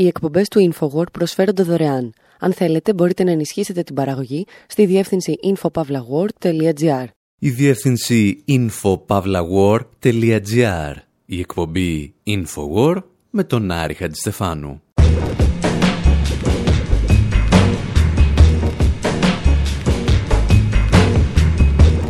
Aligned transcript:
Οι 0.00 0.06
εκπομπές 0.06 0.48
του 0.48 0.72
InfoWord 0.72 1.12
προσφέρονται 1.12 1.62
δωρεάν. 1.62 2.12
Αν 2.38 2.52
θέλετε, 2.52 2.94
μπορείτε 2.94 3.24
να 3.24 3.30
ενισχύσετε 3.30 3.82
την 3.82 3.94
παραγωγή 3.94 4.46
στη 4.66 4.86
διεύθυνση 4.86 5.38
infopavlagor.gr. 5.42 7.04
Η 7.38 7.50
διεύθυνση 7.50 8.44
infopavlagor.gr. 8.48 10.94
Η 11.26 11.38
εκπομπή 11.38 12.14
InfoWord 12.26 13.02
με 13.30 13.44
τον 13.44 13.70
Άρη 13.70 13.94
Χατζηστεφάνου. 13.94 14.82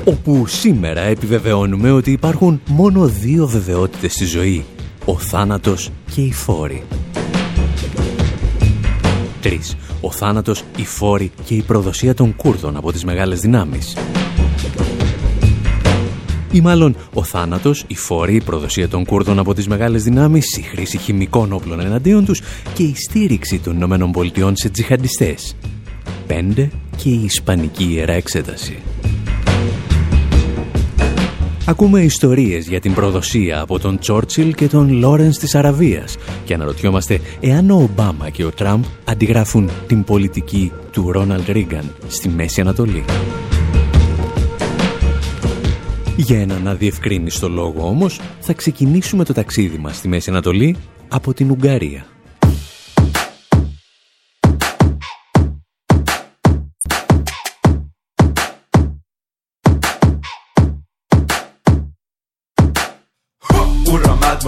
όπου 0.05 0.47
σήμερα 0.47 1.01
επιβεβαιώνουμε 1.01 1.91
ότι 1.91 2.13
υπάρχουν 2.13 2.61
μόνο 2.67 3.07
δύο 3.07 3.47
βεβαιότητες 3.47 4.13
στη 4.13 4.25
ζωή. 4.25 4.65
Ο 5.05 5.19
θάνατος 5.19 5.91
και 6.15 6.21
η 6.21 6.33
φόρη. 6.33 6.85
Τρεις. 9.41 9.77
Ο 10.01 10.11
θάνατος, 10.11 10.65
η 10.77 10.85
φόρη 10.85 11.31
και 11.45 11.55
η 11.55 11.63
προδοσία 11.63 12.15
των 12.15 12.37
Κούρδων 12.37 12.77
από 12.77 12.93
τις 12.93 13.05
μεγάλες 13.05 13.41
δυνάμεις. 13.41 13.97
Ή 16.53 16.61
μάλλον 16.61 16.97
ο 17.15 17.23
θάνατος, 17.23 17.85
η 17.87 17.95
φόρη, 17.95 18.35
η 18.35 18.41
προδοσία 18.41 18.89
των 18.89 19.05
Κούρδων 19.05 19.39
από 19.39 19.55
τις 19.55 19.69
μεγάλες 19.69 20.03
δυνάμεις, 20.03 20.57
η 20.57 20.63
χρήση 20.63 20.99
χημικών 20.99 21.53
όπλων 21.53 21.81
εναντίον 21.81 22.25
τους 22.25 22.41
και 22.75 22.83
η 22.83 22.95
στήριξη 22.95 23.59
των 23.59 23.77
Ηνωμένων 23.77 24.13
Πολιτειών 24.13 24.57
σε 24.57 24.69
τζιχαντιστές. 24.69 25.57
Πέντε 26.27 26.71
και 26.97 27.09
η 27.09 27.23
Ισπανική 27.25 27.85
Ιερά 27.91 28.13
Εξέταση. 28.13 28.79
Ακούμε 31.71 32.01
ιστορίες 32.03 32.69
για 32.69 32.81
την 32.81 32.95
προδοσία 32.95 33.61
από 33.61 33.79
τον 33.79 33.99
Τσόρτσιλ 33.99 34.55
και 34.55 34.69
τον 34.69 34.93
Λόρενς 34.93 35.39
της 35.39 35.55
Αραβίας 35.55 36.17
και 36.45 36.55
αναρωτιόμαστε 36.55 37.21
εάν 37.41 37.71
ο 37.71 37.75
Ομπάμα 37.75 38.31
και 38.31 38.45
ο 38.45 38.51
Τραμπ 38.51 38.85
αντιγράφουν 39.05 39.71
την 39.87 40.05
πολιτική 40.05 40.73
του 40.93 41.13
Ρόναλντ 41.13 41.49
Ρίγκαν 41.49 41.95
στη 42.09 42.29
Μέση 42.29 42.61
Ανατολή. 42.61 43.05
Για 46.17 46.41
έναν 46.41 46.69
αδιευκρίνιστο 46.69 47.49
λόγο 47.49 47.89
όμως 47.89 48.21
θα 48.41 48.53
ξεκινήσουμε 48.53 49.25
το 49.25 49.33
ταξίδι 49.33 49.79
μας 49.79 49.97
στη 49.97 50.09
Μέση 50.09 50.31
Ανατολή 50.31 50.77
από 51.09 51.35
την 51.35 51.51
Ουγγαρία. 51.51 52.07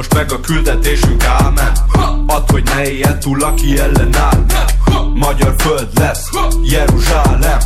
Most 0.02 0.14
meg 0.14 0.32
a 0.32 0.40
küldetésünk 0.40 1.24
ámen. 1.24 1.72
Add, 2.26 2.50
hogy 2.50 2.62
ne 2.62 2.90
éljen 2.90 3.20
túl, 3.20 3.42
aki 3.42 3.78
ellenáll 3.78 4.44
Magyar 5.14 5.54
föld 5.58 5.88
lesz, 5.98 6.28
Jeruzsálem. 6.62 7.58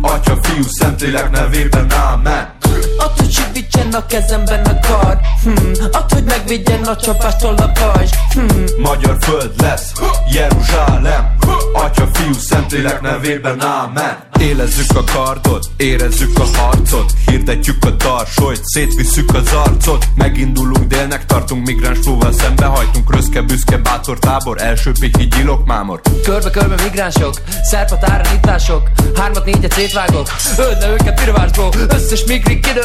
Atya, 0.00 0.38
fiú, 0.42 0.62
Szentlélek 0.68 1.30
nevében, 1.30 1.92
ámen. 1.92 2.54
Add, 2.98 3.16
hogy 3.16 3.30
segítsen 3.30 3.92
a 3.92 4.06
kezemben 4.06 4.64
a 4.64 4.78
kard 4.88 5.18
hmm. 5.42 5.72
Add, 5.92 6.12
hogy 6.12 6.24
megvédjen 6.24 6.82
a 6.82 6.96
csapástól 6.96 7.54
a 7.54 7.72
pajzs. 7.72 8.10
Hmm. 8.32 8.64
Magyar 8.78 9.16
föld 9.20 9.52
lesz, 9.60 9.92
Jeruzsálem. 10.32 11.36
Atya, 11.72 12.08
fiú, 12.12 12.32
Szentlélek 12.32 13.00
nevében, 13.00 13.60
ámen 13.60 14.16
Élezzük 14.44 14.96
a 14.96 15.04
kardot, 15.04 15.66
érezzük 15.76 16.38
a 16.38 16.58
harcot. 16.58 17.12
Hirdetjük 17.26 17.84
a 17.84 17.96
tarsolyt, 17.96 18.60
szétvisszük 18.64 19.34
az 19.34 19.52
arcot. 19.52 20.06
Megindulunk 20.14 20.86
délnek, 20.86 21.26
tartunk 21.26 21.66
migráns 21.66 21.98
flóval 21.98 22.32
Szembehajtunk 22.32 23.14
röszke, 23.14 23.42
büszke, 23.42 23.76
bátor 23.76 24.18
tábor 24.18 24.62
Első 24.62 24.92
pihi 25.00 25.26
gyilok, 25.26 25.66
mámor. 25.66 26.00
Körbe-körbe 26.24 26.82
migránsok, 26.82 27.34
szerpat 27.62 28.10
áramítások 28.10 28.90
Hármat, 29.14 29.44
négyet 29.44 29.72
szétvágok, 29.72 30.28
öld 30.58 30.80
le 30.80 30.88
őket 30.88 31.20
pirvásból. 31.24 31.68
Összes 31.88 32.24
migrik 32.24 32.66
idő, 32.66 32.80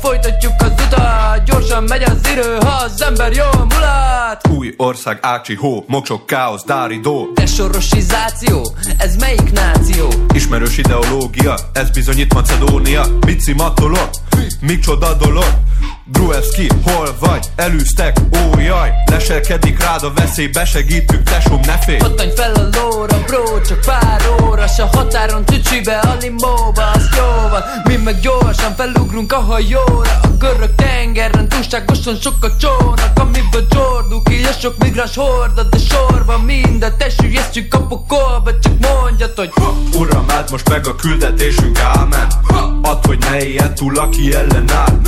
folytatjuk 0.00 0.52
az 0.58 0.72
utat. 0.86 1.44
Gyorsan 1.44 1.84
megy 1.84 2.02
az 2.02 2.28
idő, 2.32 2.56
ha 2.60 2.82
az 2.84 3.02
ember 3.02 3.32
jól 3.32 3.66
mulat. 3.68 4.48
Új 4.48 4.74
ország, 4.76 5.18
Ácsi, 5.20 5.54
hó, 5.54 5.84
moksok, 5.86 6.26
káosz, 6.26 6.64
dáridó 6.64 7.30
Desorosizáció, 7.34 8.74
ez 8.98 9.16
melyik 9.16 9.52
náció? 9.52 10.08
Ismerős 10.34 10.78
ideológia, 11.02 11.54
ez 11.72 11.90
bizonyít 11.90 12.34
Macedónia. 12.34 13.06
Mici 13.26 13.52
matolok, 13.52 14.10
micsoda 14.60 15.14
dolog 15.14 15.58
Gruevski, 16.12 16.68
hol 16.84 17.16
vagy? 17.20 17.46
Elűztek, 17.56 18.16
ó 18.34 18.58
jaj 18.58 18.90
Leselkedik 19.06 19.80
rád 19.80 20.02
a 20.02 20.12
veszély, 20.14 20.46
besegítünk, 20.46 21.22
tesóm, 21.22 21.60
ne 21.66 21.78
félj. 21.78 21.98
Pattanj 21.98 22.30
fel 22.36 22.54
a 22.54 22.68
lóra, 22.72 23.20
bro, 23.26 23.60
csak 23.60 23.80
pár 23.80 24.22
óra. 24.42 24.66
S 24.66 24.78
a 24.78 24.88
határon 24.92 25.44
tücsibe, 25.44 25.98
a 25.98 26.16
limóba, 26.20 26.90
az 26.94 27.08
jó 27.16 27.48
van. 27.50 27.62
Mi 27.84 27.96
meg 27.96 28.20
gyorsan 28.20 28.74
felugrunk 28.74 29.32
a 29.32 29.40
hajóra. 29.40 30.20
A 30.22 30.28
görög 30.38 30.74
tengeren 30.74 31.48
túlságosan 31.48 32.16
sok 32.20 32.44
a 32.44 32.56
csónak. 32.56 33.18
Amiből 33.18 33.66
csordul 33.68 34.22
ki, 34.22 34.44
a 34.44 34.52
sok 34.60 34.78
migráns 34.78 35.16
horda 35.16 35.62
De 35.62 35.78
sorban 35.78 36.40
minden 36.40 36.94
tesüljesztjük 36.98 37.74
a 37.74 37.86
pokolba. 37.86 38.58
Csak 38.58 38.72
mondjad, 38.80 39.32
hogy 39.36 39.52
Uram, 39.94 40.24
áld 40.28 40.50
most 40.50 40.68
meg 40.68 40.86
a 40.86 40.94
küldetésünk, 40.94 41.78
ámen. 41.78 42.26
Add, 42.82 43.06
hogy 43.06 43.18
ne 43.30 43.44
éljen 43.44 43.74
túl, 43.74 43.98
aki 43.98 44.34
ellenáll 44.34 45.00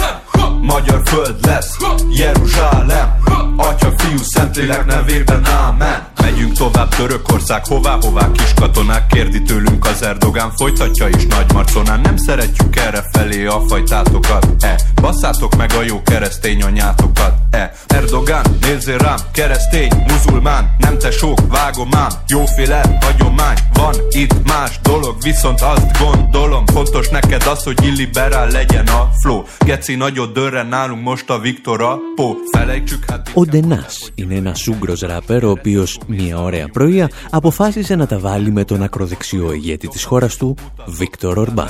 Magyar 0.65 0.94
föld 1.05 1.37
lesz, 1.47 1.77
Jeruzsálem. 2.11 3.17
Atya, 3.57 3.93
fiú, 3.97 4.19
Szentlélek 4.23 4.87
nevében, 4.87 5.47
ámen. 5.47 6.07
Megyünk 6.21 6.53
tovább 6.53 6.89
Törökország, 6.89 7.67
hová, 7.67 7.99
hová 8.01 8.31
kis 8.33 8.55
katonák 8.55 9.07
Kérdi 9.07 9.43
tőlünk 9.43 9.87
az 9.87 10.03
Erdogán, 10.03 10.51
folytatja 10.57 11.09
is 11.09 11.27
nagy 11.27 11.53
marconán 11.53 12.01
Nem 12.01 12.17
szeretjük 12.17 12.77
erre 12.77 13.05
felé 13.13 13.47
a 13.47 13.61
fajtátokat. 13.69 14.47
E, 14.61 14.77
basszátok 14.95 15.57
meg 15.57 15.73
a 15.73 15.83
jó 15.83 16.03
keresztény 16.03 16.63
anyátokat. 16.63 17.35
E, 17.51 17.73
Erdogán, 17.87 18.45
nézzél 18.61 18.99
rám, 18.99 19.19
keresztény, 19.33 19.93
muzulmán. 20.09 20.75
Nem 20.79 20.99
te 20.99 21.11
sok, 21.11 21.39
vágom 21.49 21.89
ám, 21.95 22.11
jóféle 22.27 22.99
hagyomány 23.01 23.57
Van 23.73 23.95
itt 24.11 24.47
más 24.47 24.79
dolog, 24.83 25.17
viszont 25.23 25.61
azt 25.61 25.99
gondolom 25.99 26.67
Fontos 26.67 27.09
neked 27.09 27.47
az, 27.47 27.63
hogy 27.63 27.85
illiberál 27.85 28.49
legyen 28.49 28.87
a 28.87 29.09
flow. 29.21 29.43
Geci 29.59 29.95
nagyot 29.95 30.33
dörre 30.33 30.63
nálunk 30.63 30.84
most 30.93 31.31
a 31.31 31.39
Viktora 31.39 31.99
Po 32.17 32.37
Felejtsük 32.53 33.05
hát 33.11 33.31
Ο 33.35 33.45
Ντενάς 33.45 34.11
είναι 34.15 34.35
ένας 34.35 34.67
Ούγκρος 34.67 35.01
ράπερ 35.01 35.45
ο 35.45 35.51
οποίος 35.51 36.01
μια 36.07 36.39
ωραία 36.39 36.69
πρωία 36.69 37.11
αποφάσισε 37.31 37.95
να 37.95 38.07
τα 38.07 38.19
βάλει 38.19 38.51
με 38.51 38.65
τον 38.65 38.83
ακροδεξιό 38.83 39.53
ηγέτη 39.53 39.89
της 39.89 40.05
χώρας 40.05 40.37
του, 40.37 40.57
Βίκτορ 40.87 41.39
Ορμπάν. 41.39 41.69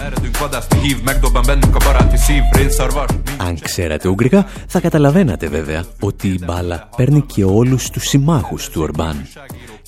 Αν 3.36 3.58
ξέρατε 3.58 4.08
Ούγγρικα, 4.08 4.46
θα 4.66 4.80
καταλαβαίνατε 4.80 5.48
βέβαια 5.48 5.84
ότι 6.00 6.28
η 6.28 6.40
μπάλα 6.44 6.88
παίρνει 6.96 7.20
και 7.20 7.44
όλους 7.44 7.90
τους 7.90 8.04
συμμάχους 8.08 8.68
του 8.68 8.80
Ορμπάν. 8.82 9.26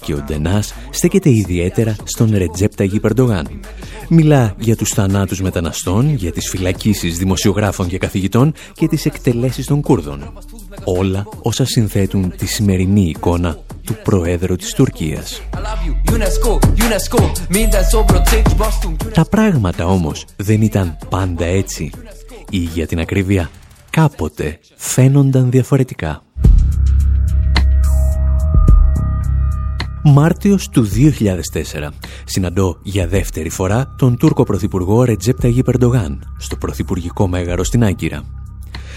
Και 0.04 0.14
ο 0.14 0.22
Ντενάς 0.26 0.74
στέκεται 0.90 1.30
ιδιαίτερα 1.30 1.96
στον 2.04 2.36
Ρετζέπτα 2.36 2.84
Περντογάν. 3.00 3.48
Μιλά 4.08 4.54
για 4.58 4.76
τους 4.76 4.90
θανάτους 4.90 5.40
μεταναστών, 5.40 6.14
για 6.14 6.32
τις 6.32 6.48
φυλακίσεις 6.48 7.18
δημοσιογράφων 7.18 7.86
και 7.88 7.98
καθηγητών 7.98 8.52
και 8.72 8.88
τις 8.88 9.06
εκτελέσεις 9.06 9.66
των 9.66 9.80
Κούρδων. 9.80 10.32
Όλα 10.84 11.26
όσα 11.42 11.64
συνθέτουν 11.64 12.32
τη 12.36 12.46
σημερινή 12.46 13.08
εικόνα 13.08 13.58
του 13.84 13.96
Προέδρου 14.02 14.56
της 14.56 14.72
Τουρκίας. 14.72 15.42
Τα 19.12 19.24
πράγματα 19.24 19.86
όμως 19.86 20.24
δεν 20.36 20.62
ήταν 20.62 20.98
πάντα 21.08 21.44
έτσι 21.44 21.90
ή 22.50 22.58
για 22.58 22.86
την 22.86 22.98
ακρίβεια 22.98 23.50
κάποτε 23.90 24.58
φαίνονταν 24.76 25.50
διαφορετικά. 25.50 26.25
Μάρτιος 30.09 30.69
του 30.69 30.87
2004 30.87 31.88
συναντώ 32.25 32.79
για 32.82 33.08
δεύτερη 33.08 33.49
φορά 33.49 33.94
τον 33.99 34.17
Τούρκο 34.17 34.43
Πρωθυπουργό 34.44 35.05
Ρετζέπτα 35.05 35.49
Περντογάν 35.64 36.35
στο 36.38 36.56
Πρωθυπουργικό 36.56 37.29
Μέγαρο 37.29 37.64
στην 37.64 37.85
Άγκυρα. 37.85 38.23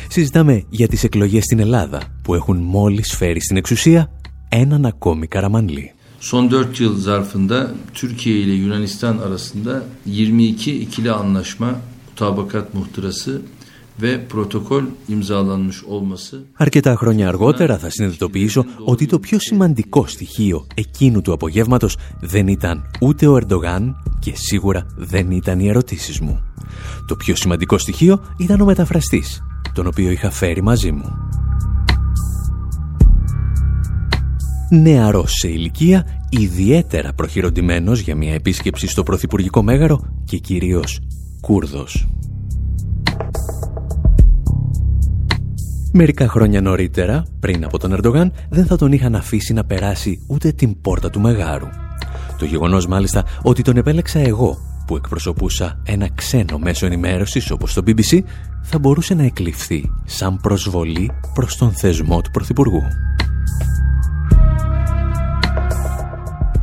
Συζητάμε 0.07 0.63
για 0.69 0.87
τις 0.87 1.03
εκλογές 1.03 1.43
στην 1.43 1.59
Ελλάδα 1.59 2.01
που 2.23 2.33
έχουν 2.33 2.57
μόλις 2.57 3.15
φέρει 3.15 3.41
στην 3.41 3.57
εξουσία 3.57 4.11
έναν 4.49 4.85
ακόμη 4.85 5.27
Καραμανλή. 5.27 5.93
Son 6.21 6.49
4 6.49 6.79
yıl 6.79 6.97
zarfında 6.97 7.71
Türkiye 7.93 8.39
ile 8.39 8.53
Yunanistan 8.53 9.17
arasında 9.17 9.83
22 10.05 10.71
ikili 10.71 11.11
anlaşma, 11.11 11.75
mutabakat 12.09 12.73
muhtırası 12.73 13.41
ve 14.01 14.27
protokol 14.27 14.83
imzalanmış 15.07 15.83
olması. 15.83 16.45
Αρκετά 16.53 16.95
χρόνια 16.95 17.27
αργότερα 17.27 17.77
θα 17.77 17.89
συνειδητοποιήσω 17.89 18.65
ότι 18.85 19.05
το 19.05 19.19
πιο 19.19 19.39
σημαντικό 19.39 20.07
στοιχείο 20.07 20.67
εκείνου 20.73 21.21
του 21.21 21.33
απογεύματος 21.33 21.97
δεν 22.21 22.47
ήταν 22.47 22.83
ούτε 23.01 23.27
ο 23.27 23.37
Ερντογάν 23.37 23.95
και 24.19 24.31
σίγουρα 24.35 24.85
δεν 24.97 25.31
ήταν 25.31 25.59
οι 25.59 25.67
ερωτήσεις 25.67 26.19
μου. 26.19 26.39
Το 27.07 27.15
πιο 27.15 27.35
σημαντικό 27.35 27.77
στοιχείο 27.77 28.21
ήταν 28.37 28.61
ο 28.61 28.65
μεταφραστής, 28.65 29.43
τον 29.73 29.87
οποίο 29.87 30.11
είχα 30.11 30.31
φέρει 30.31 30.61
μαζί 30.61 30.91
μου. 30.91 31.29
νεαρός 34.69 35.31
σε 35.31 35.47
ηλικία, 35.47 36.05
ιδιαίτερα 36.29 37.13
προχειροντημένος 37.13 37.99
για 37.99 38.15
μια 38.15 38.33
επίσκεψη 38.33 38.87
στο 38.87 39.03
Πρωθυπουργικό 39.03 39.63
Μέγαρο 39.63 39.99
και 40.25 40.37
κυρίως 40.37 40.99
Κούρδος. 41.41 42.18
Μερικά 45.91 46.27
χρόνια 46.27 46.61
νωρίτερα, 46.61 47.23
πριν 47.39 47.65
από 47.65 47.79
τον 47.79 47.93
Ερντογάν, 47.93 48.31
δεν 48.49 48.65
θα 48.65 48.75
τον 48.77 48.91
είχαν 48.91 49.15
αφήσει 49.15 49.53
να 49.53 49.65
περάσει 49.65 50.25
ούτε 50.27 50.51
την 50.51 50.81
πόρτα 50.81 51.09
του 51.09 51.19
Μεγάρου. 51.19 51.67
Το 52.37 52.45
γεγονός 52.45 52.87
μάλιστα 52.87 53.23
ότι 53.41 53.61
τον 53.61 53.77
επέλεξα 53.77 54.19
εγώ, 54.19 54.57
που 54.87 54.95
εκπροσωπούσα 54.95 55.79
ένα 55.83 56.09
ξένο 56.15 56.57
μέσο 56.57 56.85
ενημέρωσης 56.85 57.51
όπως 57.51 57.73
το 57.73 57.83
BBC, 57.85 58.19
θα 58.61 58.79
μπορούσε 58.79 59.13
να 59.13 59.23
εκλειφθεί 59.23 59.91
σαν 60.05 60.39
προσβολή 60.41 61.11
προς 61.33 61.57
τον 61.57 61.71
θεσμό 61.71 62.21
του 62.21 62.31
Πρωθυπουργού. 62.31 62.81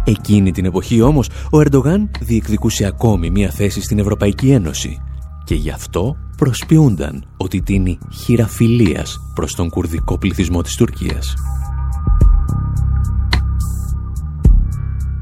Εκείνη 0.04 0.50
την 0.50 0.64
εποχή 0.64 1.00
όμως 1.00 1.28
ο 1.50 1.60
Ερντογάν 1.60 2.10
διεκδικούσε 2.20 2.84
ακόμη 2.84 3.30
μια 3.30 3.50
θέση 3.50 3.80
στην 3.80 3.98
Ευρωπαϊκή 3.98 4.50
Ένωση 4.50 5.00
και 5.44 5.54
γι' 5.54 5.70
αυτό 5.70 6.16
προσποιούνταν 6.36 7.28
ότι 7.36 7.62
τίνει 7.62 7.98
χειραφιλίας 8.12 9.20
προς 9.34 9.54
τον 9.54 9.68
κουρδικό 9.68 10.18
πληθυσμό 10.18 10.62
της 10.62 10.76
Τουρκίας. 10.76 11.34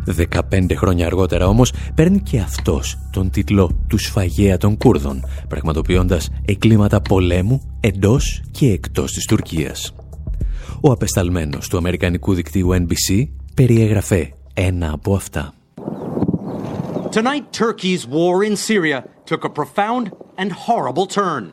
15 0.06 0.75
χρόνια 0.76 1.06
αργότερα 1.06 1.46
όμως 1.46 1.72
παίρνει 1.94 2.20
και 2.20 2.40
αυτός 2.40 2.99
τον 3.12 3.31
τίτλο 3.31 3.84
του 3.88 3.99
σφαγέα 3.99 4.56
των 4.56 4.76
Κούρδων, 4.76 5.25
πραγματοποιώντας 5.49 6.31
εγκλήματα 6.44 7.00
πολέμου 7.00 7.76
εντός 7.81 8.43
και 8.50 8.70
εκτός 8.70 9.12
της 9.12 9.25
Τουρκίας. 9.25 9.94
Ο 10.81 10.90
απεσταλμένος 10.93 11.69
του 11.69 11.76
Αμερικανικού 11.76 12.34
δικτύου 12.34 12.69
NBC 12.72 13.28
περιέγραφε 13.55 14.32
ένα 14.55 14.93
από 14.93 15.14
αυτά. 15.14 15.55
Tonight, 17.10 17.46
Turkey's 17.52 18.05
war 18.08 18.43
in 18.43 18.56
Syria 18.56 19.05
took 19.31 19.44
a 19.44 19.52
profound 19.60 20.05
and 20.36 20.52
horrible 20.52 21.06
turn. 21.06 21.52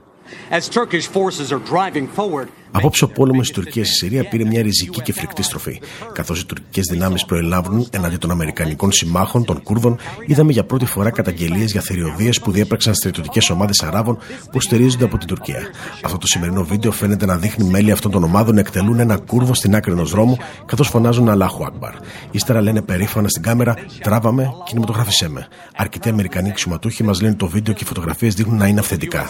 As 0.49 0.69
Turkish 0.69 1.07
forces 1.07 1.51
are 1.51 1.59
driving 1.59 2.07
forward, 2.07 2.51
Απόψε 2.71 3.03
ο 3.03 3.07
πόλεμος 3.07 3.47
της 3.47 3.55
Τουρκίας 3.55 3.87
στη 3.87 3.95
Συρία 3.95 4.27
πήρε 4.27 4.45
μια 4.45 4.61
ριζική 4.61 5.01
και 5.01 5.13
φρικτή 5.13 5.43
στροφή. 5.43 5.81
Καθώς 6.13 6.41
οι 6.41 6.45
τουρκικές 6.45 6.85
δυνάμεις 6.85 7.25
προελάβουν 7.25 7.87
εναντί 7.91 8.15
των 8.17 8.31
Αμερικανικών 8.31 8.91
συμμάχων, 8.91 9.45
των 9.45 9.63
Κούρδων, 9.63 9.97
είδαμε 10.25 10.51
για 10.51 10.63
πρώτη 10.63 10.85
φορά 10.85 11.09
καταγγελίες 11.09 11.71
για 11.71 11.81
θηριωδίες 11.81 12.39
που 12.39 12.51
διέπραξαν 12.51 12.93
στρατιωτικές 12.93 13.49
ομάδες 13.49 13.83
Αράβων 13.83 14.17
που 14.51 14.61
στηρίζονται 14.61 15.03
από 15.03 15.17
την 15.17 15.27
Τουρκία. 15.27 15.59
Αυτό 16.03 16.17
το 16.17 16.27
σημερινό 16.27 16.63
βίντεο 16.63 16.91
φαίνεται 16.91 17.25
να 17.25 17.37
δείχνει 17.37 17.69
μέλη 17.69 17.91
αυτών 17.91 18.11
των 18.11 18.23
ομάδων 18.23 18.53
να 18.53 18.59
εκτελούν 18.59 18.99
ένα 18.99 19.17
Κούρδο 19.17 19.53
στην 19.53 19.75
άκρη 19.75 19.91
ενός 19.91 20.11
δρόμου, 20.11 20.37
καθώς 20.65 20.87
φωνάζουν 20.87 21.29
Αλάχου 21.29 21.65
Ακμπαρ. 21.65 21.93
Ύστερα 22.31 22.61
λένε 22.61 22.81
περήφανα 22.81 23.27
στην 23.27 23.41
κάμερα, 23.41 23.75
τράβαμε, 24.01 24.53
κινηματογράφησέ 24.65 25.29
με. 25.29 25.47
Αρκετοί 25.75 26.09
Αμερικανοί 26.09 26.49
αξιωματούχοι 26.49 27.03
μας 27.03 27.21
λένε 27.21 27.35
το 27.35 27.47
βίντεο 27.47 27.73
και 27.73 27.83
οι 27.83 27.87
φωτογραφίες 27.87 28.33
δείχνουν 28.33 28.57
να 28.57 28.67
είναι 28.67 28.79
αυθεντικά 28.79 29.29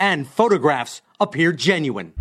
and 0.00 0.26
photographs 0.36 1.02
appear 1.20 1.52
genuine. 1.52 2.12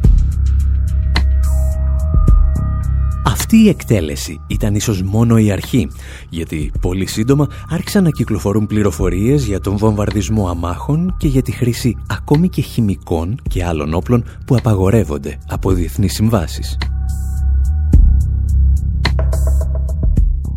Αυτή 3.26 3.58
η 3.58 3.70
εκτέλεση 3.70 4.42
ήταν 4.48 4.76
ίσως 4.76 5.02
μόνο 5.02 5.38
η 5.38 5.52
αρχή, 5.52 5.88
γιατί 6.30 6.72
πολύ 6.82 7.06
σύντομα 7.06 7.48
άρχισαν 7.70 8.04
να 8.04 8.10
κυκλοφορούν 8.10 8.68
πληροφορίες 8.68 9.46
για 9.46 9.60
τον 9.60 9.78
βομβαρδισμό 9.78 10.48
αμάχων 10.50 11.16
και 11.18 11.28
για 11.28 11.42
τη 11.42 11.52
χρήση 11.52 11.96
ακόμη 12.08 12.50
και 12.50 12.62
χημικών 12.62 13.42
και 13.50 13.66
άλλων 13.66 13.94
όπλων 13.94 14.26
που 14.46 14.56
απαγορεύονται 14.56 15.38
από 15.48 15.72
διεθνείς 15.72 16.14
συμβάσεις. 16.14 16.78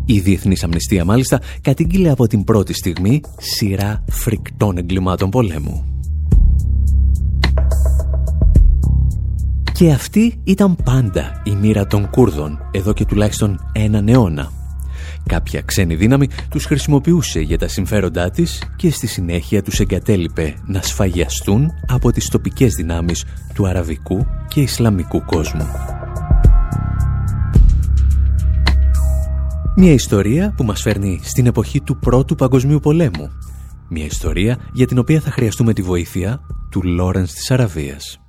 Η 0.05 0.19
Διεθνής 0.19 0.63
Αμνηστία 0.63 1.05
μάλιστα 1.05 1.41
κατήγγειλε 1.61 2.09
από 2.09 2.27
την 2.27 2.43
πρώτη 2.43 2.73
στιγμή 2.73 3.21
σειρά 3.37 4.03
φρικτών 4.09 4.77
εγκλημάτων 4.77 5.29
πολέμου. 5.29 5.90
Και 9.81 9.91
αυτή 9.91 10.41
ήταν 10.43 10.75
πάντα 10.83 11.41
η 11.43 11.55
μοίρα 11.55 11.87
των 11.87 12.09
Κούρδων, 12.09 12.59
εδώ 12.71 12.93
και 12.93 13.05
τουλάχιστον 13.05 13.69
έναν 13.71 14.07
αιώνα. 14.07 14.51
Κάποια 15.25 15.61
ξένη 15.61 15.95
δύναμη 15.95 16.27
τους 16.49 16.65
χρησιμοποιούσε 16.65 17.39
για 17.39 17.57
τα 17.57 17.67
συμφέροντά 17.67 18.29
της 18.29 18.63
και 18.75 18.91
στη 18.91 19.07
συνέχεια 19.07 19.61
τους 19.61 19.79
εγκατέλειπε 19.79 20.53
να 20.65 20.81
σφαγιαστούν 20.81 21.71
από 21.87 22.11
τις 22.11 22.29
τοπικές 22.29 22.73
δυνάμεις 22.73 23.25
του 23.53 23.67
αραβικού 23.67 24.25
και 24.47 24.61
ισλαμικού 24.61 25.25
κόσμου. 25.25 25.67
Μια 29.75 29.91
ιστορία 29.91 30.53
που 30.57 30.63
μας 30.63 30.81
φέρνει 30.81 31.19
στην 31.23 31.45
εποχή 31.45 31.81
του 31.81 31.99
Πρώτου 31.99 32.35
Παγκοσμίου 32.35 32.79
Πολέμου. 32.79 33.29
Μια 33.89 34.05
ιστορία 34.05 34.57
για 34.73 34.87
την 34.87 34.97
οποία 34.97 35.19
θα 35.19 35.31
χρειαστούμε 35.31 35.73
τη 35.73 35.81
βοήθεια 35.81 36.41
του 36.69 36.83
Λόρενς 36.83 37.33
της 37.33 37.51
Αραβίας. 37.51 38.20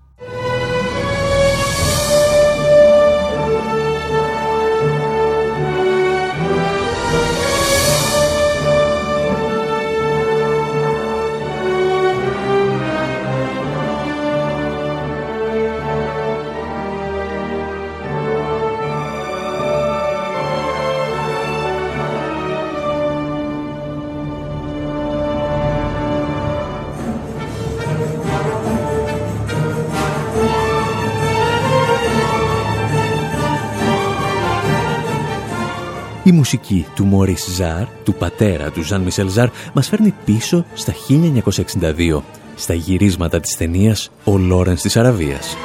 Η 36.24 36.32
μουσική 36.32 36.86
του 36.94 37.04
Μωρίς 37.04 37.54
Ζαρ, 37.54 37.84
του 38.04 38.14
πατέρα 38.14 38.70
του 38.70 38.82
Ζαν 38.82 39.00
Μισελ 39.00 39.28
Ζαρ, 39.28 39.48
μας 39.72 39.88
φέρνει 39.88 40.14
πίσω 40.24 40.64
στα 40.74 40.92
1962, 40.92 42.22
στα 42.54 42.74
γυρίσματα 42.74 43.40
της 43.40 43.56
ταινίας 43.56 44.10
«Ο 44.24 44.38
Λόρενς 44.38 44.80
της 44.80 44.96
Αραβίας». 44.96 45.56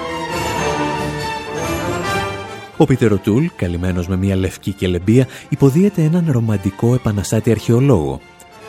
Ο 2.77 2.85
Πίτερο 2.85 3.17
Τούλ, 3.17 3.45
καλυμμένος 3.55 4.07
με 4.07 4.15
μια 4.15 4.35
λευκή 4.35 4.71
κελεμπία, 4.71 5.27
υποδίεται 5.49 6.01
έναν 6.01 6.27
ρομαντικό 6.29 6.93
επαναστάτη 6.93 7.51
αρχαιολόγο. 7.51 8.19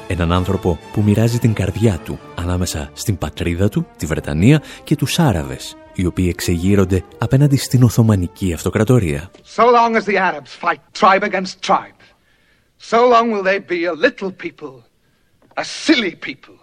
Έναν 0.09 0.33
άνθρωπο 0.33 0.79
που 0.93 1.03
μοιράζει 1.03 1.39
την 1.39 1.53
καρδιά 1.53 2.01
του 2.05 2.19
ανάμεσα 2.35 2.91
στην 2.93 3.19
πατρίδα 3.19 3.69
του, 3.69 3.87
τη 3.97 4.07
Βρετανία 4.07 4.63
και 4.85 4.97
τους 4.97 5.19
Άραβες, 5.19 5.77
οι 5.99 6.07
οποίοι 6.07 6.27
εξεγείρονται 6.29 7.05
απέναντι 7.19 7.57
στην 7.57 7.83
Οθωμανική 7.83 8.53
Αυτοκρατορία. 8.53 9.31
So 9.57 9.63
long 9.63 9.97
as 9.97 10.05
the 10.05 10.17
Arabs 10.17 10.53
fight 10.63 10.81
tribe 11.01 11.23
against 11.31 11.55
tribe, 11.69 12.01
so 12.91 12.99
long 13.13 13.27
will 13.33 13.45
they 13.51 13.59
be 13.75 13.81
a 13.85 13.97
little 14.07 14.33
people, 14.45 14.75
a 15.57 15.65
silly 15.85 16.15
people, 16.27 16.57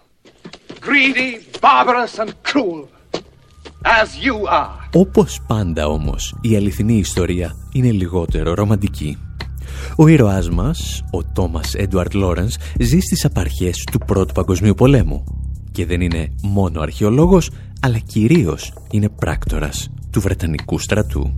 greedy, 0.87 1.29
barbarous 1.61 2.13
and 2.21 2.31
cruel, 2.49 2.87
as 3.83 4.07
you 4.25 4.35
are. 4.47 4.89
Όπως 4.93 5.41
πάντα 5.47 5.87
όμως, 5.87 6.35
η 6.41 6.55
αληθινή 6.55 6.97
ιστορία 6.97 7.55
είναι 7.73 7.91
λιγότερο 7.91 8.53
ρομαντική. 8.53 9.17
Ο 9.97 10.07
ήρωάς 10.07 10.49
μας, 10.49 11.03
ο 11.11 11.23
Τόμας 11.33 11.73
Έντουαρτ 11.73 12.13
Λόρενς, 12.13 12.55
ζει 12.79 12.99
στις 12.99 13.25
απαρχές 13.25 13.83
του 13.91 13.99
Πρώτου 13.99 14.33
Παγκοσμίου 14.33 14.73
Πολέμου 14.73 15.44
και 15.75 15.85
δεν 15.85 16.01
είναι 16.01 16.29
μόνο 16.41 16.81
αρχαιολόγος, 16.81 17.51
αλλά 17.79 17.97
κυρίως 17.97 18.73
είναι 18.91 19.09
πράκτορας 19.09 19.89
του 20.11 20.21
Βρετανικού 20.21 20.79
στρατού. 20.79 21.37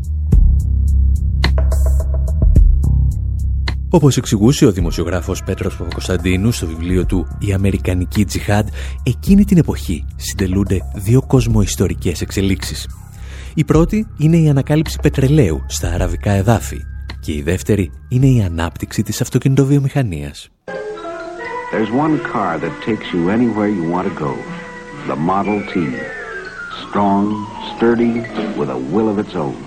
Όπως 3.89 4.17
εξηγούσε 4.17 4.65
ο 4.65 4.71
δημοσιογράφος 4.71 5.43
Πέτρος 5.43 5.77
Παπακοσταντίνου 5.77 6.51
στο 6.51 6.67
βιβλίο 6.67 7.05
του 7.05 7.27
«Η 7.39 7.53
Αμερικανική 7.53 8.25
Τζιχάντ», 8.25 8.67
εκείνη 9.03 9.45
την 9.45 9.57
εποχή 9.57 10.05
συντελούνται 10.15 10.79
δύο 10.95 11.21
κοσμοϊστορικές 11.21 12.21
εξελίξεις. 12.21 12.87
Η 13.55 13.63
πρώτη 13.63 14.07
είναι 14.17 14.37
η 14.37 14.49
ανακάλυψη 14.49 14.97
πετρελαίου 15.01 15.63
στα 15.67 15.91
αραβικά 15.93 16.31
εδάφη 16.31 16.77
και 17.19 17.33
η 17.33 17.41
δεύτερη 17.41 17.91
είναι 18.07 18.27
η 18.27 18.41
ανάπτυξη 18.41 19.03
της 19.03 19.21
αυτοκινητοβιομηχανίας. 19.21 20.49
There's 21.71 21.91
one 21.91 22.15
car 22.33 22.57
that 22.63 22.73
takes 22.87 23.07
you 23.13 23.29
anywhere 23.29 23.67
you 23.67 23.83
want 23.93 24.05
to 24.07 24.15
go. 24.25 24.33
The 25.11 25.17
Model 25.17 25.59
T. 25.71 25.73
Strong, 26.85 27.25
sturdy, 27.71 28.13
with 28.57 28.69
a 28.77 28.79
will 28.93 29.09
of 29.13 29.17
its 29.23 29.35
own. 29.35 29.57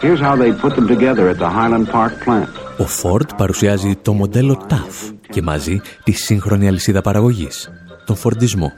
Here's 0.00 0.20
how 0.26 0.34
they 0.34 0.50
put 0.64 0.74
them 0.74 0.88
together 0.94 1.24
at 1.32 1.38
the 1.38 1.50
Highland 1.58 1.88
Park 1.90 2.12
plant. 2.24 2.50
Ο 2.78 2.86
Ford 3.02 3.36
παρουσιάζει 3.36 3.96
το 4.02 4.12
μοντέλο 4.12 4.66
TAF 4.68 5.12
και 5.30 5.42
μαζί 5.42 5.80
τη 6.04 6.12
σύγχρονη 6.12 6.68
αλυσίδα 6.68 7.00
παραγωγής, 7.00 7.70
τον 8.06 8.16
φορντισμό. 8.16 8.72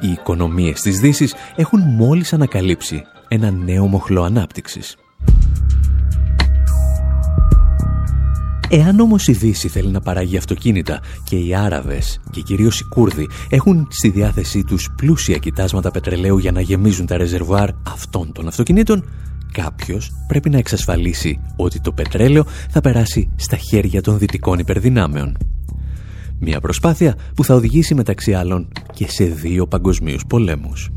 Οι 0.00 0.10
οικονομίες 0.10 0.80
της 0.80 1.00
Δύσης 1.00 1.34
έχουν 1.56 1.80
μόλις 1.80 2.32
ανακαλύψει 2.32 3.06
ένα 3.28 3.50
νέο 3.50 3.86
μοχλό 3.86 4.22
ανάπτυξης. 4.22 4.96
Εάν 8.76 9.00
όμως 9.00 9.26
η 9.26 9.32
Δύση 9.32 9.68
θέλει 9.68 9.88
να 9.88 10.00
παράγει 10.00 10.36
αυτοκίνητα 10.36 11.00
και 11.24 11.36
οι 11.36 11.54
Άραβες 11.54 12.20
και 12.30 12.40
κυρίως 12.40 12.80
οι 12.80 12.84
Κούρδοι 12.84 13.28
έχουν 13.48 13.86
στη 13.90 14.08
διάθεσή 14.10 14.64
τους 14.64 14.90
πλούσια 14.96 15.38
κοιτάσματα 15.38 15.90
πετρελαίου 15.90 16.38
για 16.38 16.52
να 16.52 16.60
γεμίζουν 16.60 17.06
τα 17.06 17.16
ρεζερβουάρ 17.16 17.68
αυτών 17.88 18.32
των 18.32 18.46
αυτοκινήτων, 18.46 19.04
κάποιος 19.52 20.12
πρέπει 20.26 20.50
να 20.50 20.58
εξασφαλίσει 20.58 21.40
ότι 21.56 21.80
το 21.80 21.92
πετρέλαιο 21.92 22.44
θα 22.70 22.80
περάσει 22.80 23.30
στα 23.36 23.56
χέρια 23.56 24.02
των 24.02 24.18
δυτικών 24.18 24.58
υπερδυνάμεων. 24.58 25.36
Μια 26.40 26.60
προσπάθεια 26.60 27.16
που 27.34 27.44
θα 27.44 27.54
οδηγήσει 27.54 27.94
μεταξύ 27.94 28.32
άλλων 28.32 28.68
και 28.92 29.08
σε 29.08 29.24
δύο 29.24 29.66
παγκοσμίους 29.66 30.26
πολέμους. 30.26 30.90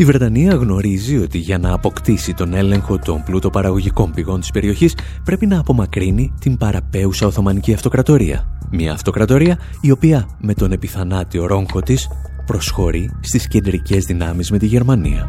Η 0.00 0.04
Βρετανία 0.04 0.54
γνωρίζει 0.54 1.18
ότι 1.18 1.38
για 1.38 1.58
να 1.58 1.72
αποκτήσει 1.72 2.34
τον 2.34 2.54
έλεγχο 2.54 2.98
των 2.98 3.22
πλούτοπαραγωγικών 3.22 4.10
πηγών 4.10 4.40
της 4.40 4.50
περιοχής 4.50 4.94
πρέπει 5.24 5.46
να 5.46 5.58
απομακρύνει 5.58 6.32
την 6.40 6.56
παραπέουσα 6.56 7.26
Οθωμανική 7.26 7.72
Αυτοκρατορία. 7.72 8.48
Μια 8.70 8.92
αυτοκρατορία 8.92 9.58
η 9.80 9.90
οποία 9.90 10.28
με 10.40 10.54
τον 10.54 10.72
επιθανάτιο 10.72 11.46
ρόγχο 11.46 11.80
της 11.80 12.08
προσχωρεί 12.46 13.10
στις 13.20 13.48
κεντρικές 13.48 14.04
δυνάμεις 14.04 14.50
με 14.50 14.58
τη 14.58 14.66
Γερμανία. 14.66 15.28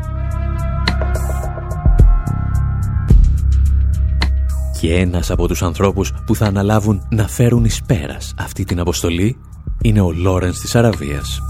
Και 4.79 4.93
ένας 4.93 5.31
από 5.31 5.47
τους 5.47 5.63
ανθρώπους 5.63 6.13
που 6.25 6.35
θα 6.35 6.45
αναλάβουν 6.45 7.07
να 7.09 7.27
φέρουν 7.27 7.65
εις 7.65 7.81
πέρας 7.83 8.33
αυτή 8.37 8.63
την 8.63 8.79
αποστολή 8.79 9.37
είναι 9.81 10.01
ο 10.01 10.11
Λόρενς 10.11 10.59
της 10.59 10.75
Αραβίας. 10.75 11.41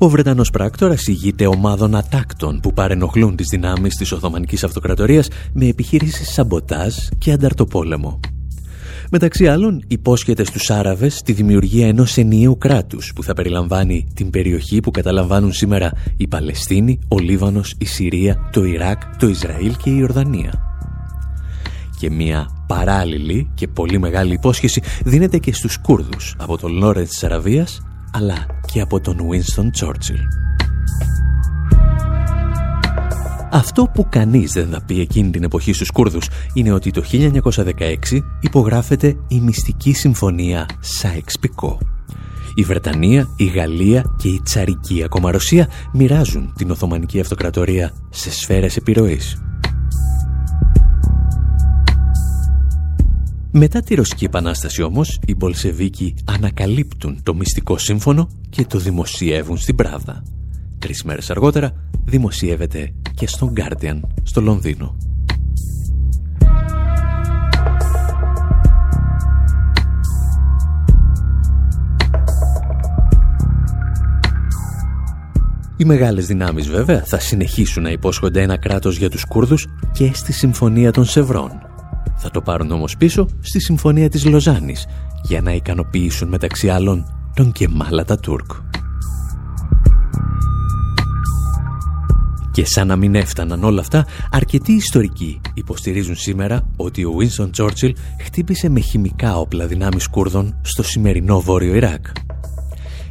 Ο 0.00 0.08
Βρετανός 0.08 0.50
πράκτορας 0.50 1.06
ηγείται 1.06 1.46
ομάδων 1.46 1.94
ατάκτων 1.94 2.60
που 2.60 2.72
παρενοχλούν 2.72 3.36
τις 3.36 3.46
δυνάμεις 3.50 3.94
της 3.94 4.12
Οθωμανικής 4.12 4.64
Αυτοκρατορίας 4.64 5.28
με 5.52 5.66
επιχείρησεις 5.66 6.32
σαμποτάζ 6.32 6.94
και 7.18 7.32
ανταρτοπόλεμο. 7.32 8.20
Μεταξύ 9.10 9.48
άλλων, 9.48 9.84
υπόσχεται 9.88 10.44
στους 10.44 10.70
Άραβες 10.70 11.22
τη 11.22 11.32
δημιουργία 11.32 11.86
ενός 11.86 12.16
ενιαίου 12.16 12.58
κράτους 12.58 13.12
που 13.14 13.22
θα 13.22 13.34
περιλαμβάνει 13.34 14.06
την 14.14 14.30
περιοχή 14.30 14.80
που 14.80 14.90
καταλαμβάνουν 14.90 15.52
σήμερα 15.52 15.92
η 16.16 16.28
Παλαιστίνη, 16.28 16.98
ο 17.08 17.18
Λίβανος, 17.18 17.74
η 17.78 17.84
Συρία, 17.84 18.48
το 18.52 18.64
Ιράκ, 18.64 19.16
το 19.16 19.28
Ισραήλ 19.28 19.76
και 19.82 19.90
η 19.90 19.96
Ιορδανία. 19.98 20.52
Και 21.98 22.10
μια 22.10 22.48
παράλληλη 22.66 23.50
και 23.54 23.68
πολύ 23.68 23.98
μεγάλη 23.98 24.32
υπόσχεση 24.32 24.82
δίνεται 25.04 25.38
και 25.38 25.54
στους 25.54 25.78
Κούρδους 25.78 26.34
από 26.38 26.58
τον 26.58 26.72
Λόρετ 26.72 27.08
της 27.08 27.24
Αραβίας 27.24 27.80
αλλά 28.18 28.46
και 28.72 28.80
από 28.80 29.00
τον 29.00 29.16
Winston 29.18 29.84
Churchill. 29.84 30.20
Αυτό 33.50 33.90
που 33.94 34.06
κανείς 34.08 34.52
δεν 34.52 34.68
θα 34.68 34.82
πει 34.86 35.00
εκείνη 35.00 35.30
την 35.30 35.42
εποχή 35.42 35.72
στους 35.72 35.90
Κούρδους 35.90 36.28
είναι 36.52 36.72
ότι 36.72 36.90
το 36.90 37.02
1916 37.12 38.20
υπογράφεται 38.40 39.16
η 39.28 39.40
μυστική 39.40 39.92
συμφωνία 39.92 40.66
Σάιξ-Πικό. 40.80 41.78
Η 42.54 42.62
Βρετανία, 42.62 43.28
η 43.36 43.44
Γαλλία 43.44 44.04
και 44.16 44.28
η 44.28 44.40
Τσαρική 44.44 45.02
ακόμα 45.04 45.30
Ρωσία 45.30 45.68
μοιράζουν 45.92 46.52
την 46.56 46.70
Οθωμανική 46.70 47.20
Αυτοκρατορία 47.20 47.92
σε 48.10 48.30
σφαίρες 48.30 48.76
επιρροής. 48.76 49.42
Μετά 53.60 53.82
τη 53.82 53.94
Ρωσική 53.94 54.24
Επανάσταση 54.24 54.82
όμως, 54.82 55.20
οι 55.26 55.34
Μπολσεβίκοι 55.34 56.14
ανακαλύπτουν 56.24 57.22
το 57.22 57.34
μυστικό 57.34 57.78
σύμφωνο 57.78 58.28
και 58.48 58.64
το 58.64 58.78
δημοσιεύουν 58.78 59.58
στην 59.58 59.74
Πράδα. 59.74 60.22
Τρεις 60.78 61.02
μέρες 61.02 61.30
αργότερα 61.30 61.72
δημοσιεύεται 62.04 62.92
και 63.14 63.26
στον 63.26 63.52
Guardian 63.56 64.00
στο 64.22 64.40
Λονδίνο. 64.40 64.96
Οι 75.76 75.84
μεγάλες 75.84 76.26
δυνάμεις 76.26 76.68
βέβαια 76.68 77.04
θα 77.04 77.18
συνεχίσουν 77.18 77.82
να 77.82 77.90
υπόσχονται 77.90 78.42
ένα 78.42 78.58
κράτος 78.58 78.96
για 78.96 79.10
τους 79.10 79.24
Κούρδους 79.24 79.66
και 79.92 80.10
στη 80.14 80.32
Συμφωνία 80.32 80.90
των 80.90 81.04
Σευρών 81.04 81.67
θα 82.18 82.30
το 82.30 82.40
πάρουν 82.40 82.70
όμως 82.70 82.96
πίσω 82.96 83.26
στη 83.40 83.60
Συμφωνία 83.60 84.08
της 84.08 84.24
Λοζάνης 84.24 84.86
για 85.22 85.40
να 85.40 85.52
ικανοποιήσουν 85.52 86.28
μεταξύ 86.28 86.68
άλλων 86.68 87.04
τον 87.34 87.52
Κεμάλα 87.52 88.04
τα 88.04 88.18
Τούρκ. 88.18 88.50
Και 92.52 92.66
σαν 92.66 92.86
να 92.86 92.96
μην 92.96 93.14
έφταναν 93.14 93.64
όλα 93.64 93.80
αυτά, 93.80 94.06
αρκετοί 94.30 94.72
ιστορικοί 94.72 95.40
υποστηρίζουν 95.54 96.16
σήμερα 96.16 96.68
ότι 96.76 97.04
ο 97.04 97.16
Winston 97.18 97.50
Churchill 97.56 97.92
χτύπησε 98.20 98.68
με 98.68 98.80
χημικά 98.80 99.38
όπλα 99.38 99.66
δυνάμεις 99.66 100.08
Κούρδων 100.08 100.60
στο 100.62 100.82
σημερινό 100.82 101.40
Βόρειο 101.40 101.74
Ιράκ. 101.74 102.06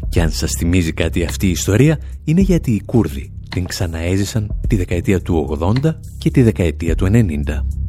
Και 0.10 0.22
αν 0.22 0.32
σας 0.32 0.52
θυμίζει 0.52 0.94
κάτι 0.94 1.24
αυτή 1.24 1.48
η 1.48 1.52
ιστορία, 1.52 2.00
είναι 2.24 2.42
γιατί 2.42 2.72
οι 2.72 2.82
Κούρδοι 2.86 3.32
την 3.50 3.66
ξαναέζησαν 3.66 4.60
τη 4.68 4.76
δεκαετία 4.76 5.22
του 5.22 5.58
80 5.84 5.96
και 6.18 6.32
τη 6.32 6.42
δεκαετία 6.42 6.96
του 6.96 7.08
90. 7.12 7.87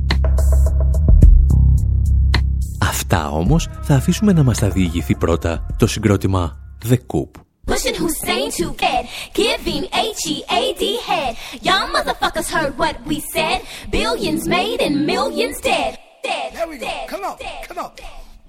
Αυτά 2.82 3.30
όμως 3.30 3.68
θα 3.82 3.94
αφήσουμε 3.94 4.32
να 4.32 4.42
μας 4.42 4.58
τα 4.58 4.68
διηγηθεί 4.68 5.16
πρώτα 5.16 5.66
το 5.76 5.86
συγκρότημα 5.86 6.58
The 6.88 6.94
Coop. 6.94 7.30
Pushing 7.70 7.98
Hussein 8.04 8.48
to 8.58 8.66
head, 8.82 9.04
giving 9.40 9.84
H-E-A-D 10.12 10.82
head. 11.08 11.32
Y'all 11.66 11.86
motherfuckers 11.96 12.48
heard 12.56 12.72
what 12.82 12.96
we 13.08 13.16
said. 13.34 13.58
Billions 13.96 14.42
made 14.56 14.80
and 14.86 14.94
millions 15.12 15.58
dead. 15.60 15.90
Dead, 16.28 16.48
Here 16.56 16.68
we 16.70 16.76
go. 16.78 16.86
Dead, 16.86 17.08
come 17.12 17.24
on, 17.28 17.36
dead, 17.44 17.60
come 17.68 17.78
on. 17.84 17.90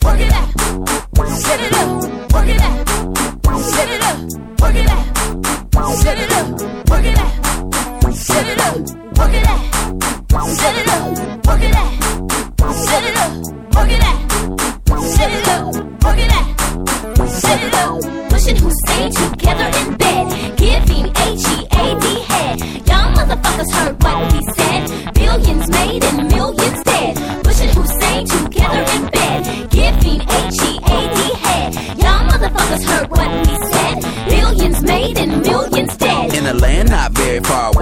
Work 0.06 0.20
it 0.26 0.32
out. 0.40 0.50
Set 1.46 1.60
it 1.68 1.74
up. 1.82 1.90
Work 2.34 2.50
it 2.54 2.62
out. 2.70 2.80
Set 3.76 3.90
it 3.96 4.04
up. 4.10 4.18
Work 4.62 4.78
it 4.82 4.90
out. 4.96 5.06
Set 6.04 6.18
it 6.24 6.32
up. 6.40 6.48
Work 6.92 7.06
it 7.12 7.18
out. 7.26 7.79
Set 8.14 8.48
it 8.48 8.60
up. 8.60 8.78
Work 9.18 9.34
it 9.34 9.48
out. 9.48 9.62
Set 10.48 10.76
it 10.78 10.90
up. 10.90 11.46
Work 11.48 11.62
it 11.62 11.76
out. 11.76 11.92
Set 12.74 13.04
it 13.04 13.18
up. 13.18 13.32
Work 13.76 13.92
it 13.92 14.04
out. 14.04 14.30
Set 15.00 15.32
it 15.32 15.48
up, 15.48 15.76
work 16.04 16.18
it 16.18 16.32
up, 16.32 16.60
Hussein 18.58 19.12
together 19.12 19.70
in 19.80 19.96
bed. 19.98 20.58
Giving 20.58 21.08
H-E-A-D 21.08 21.59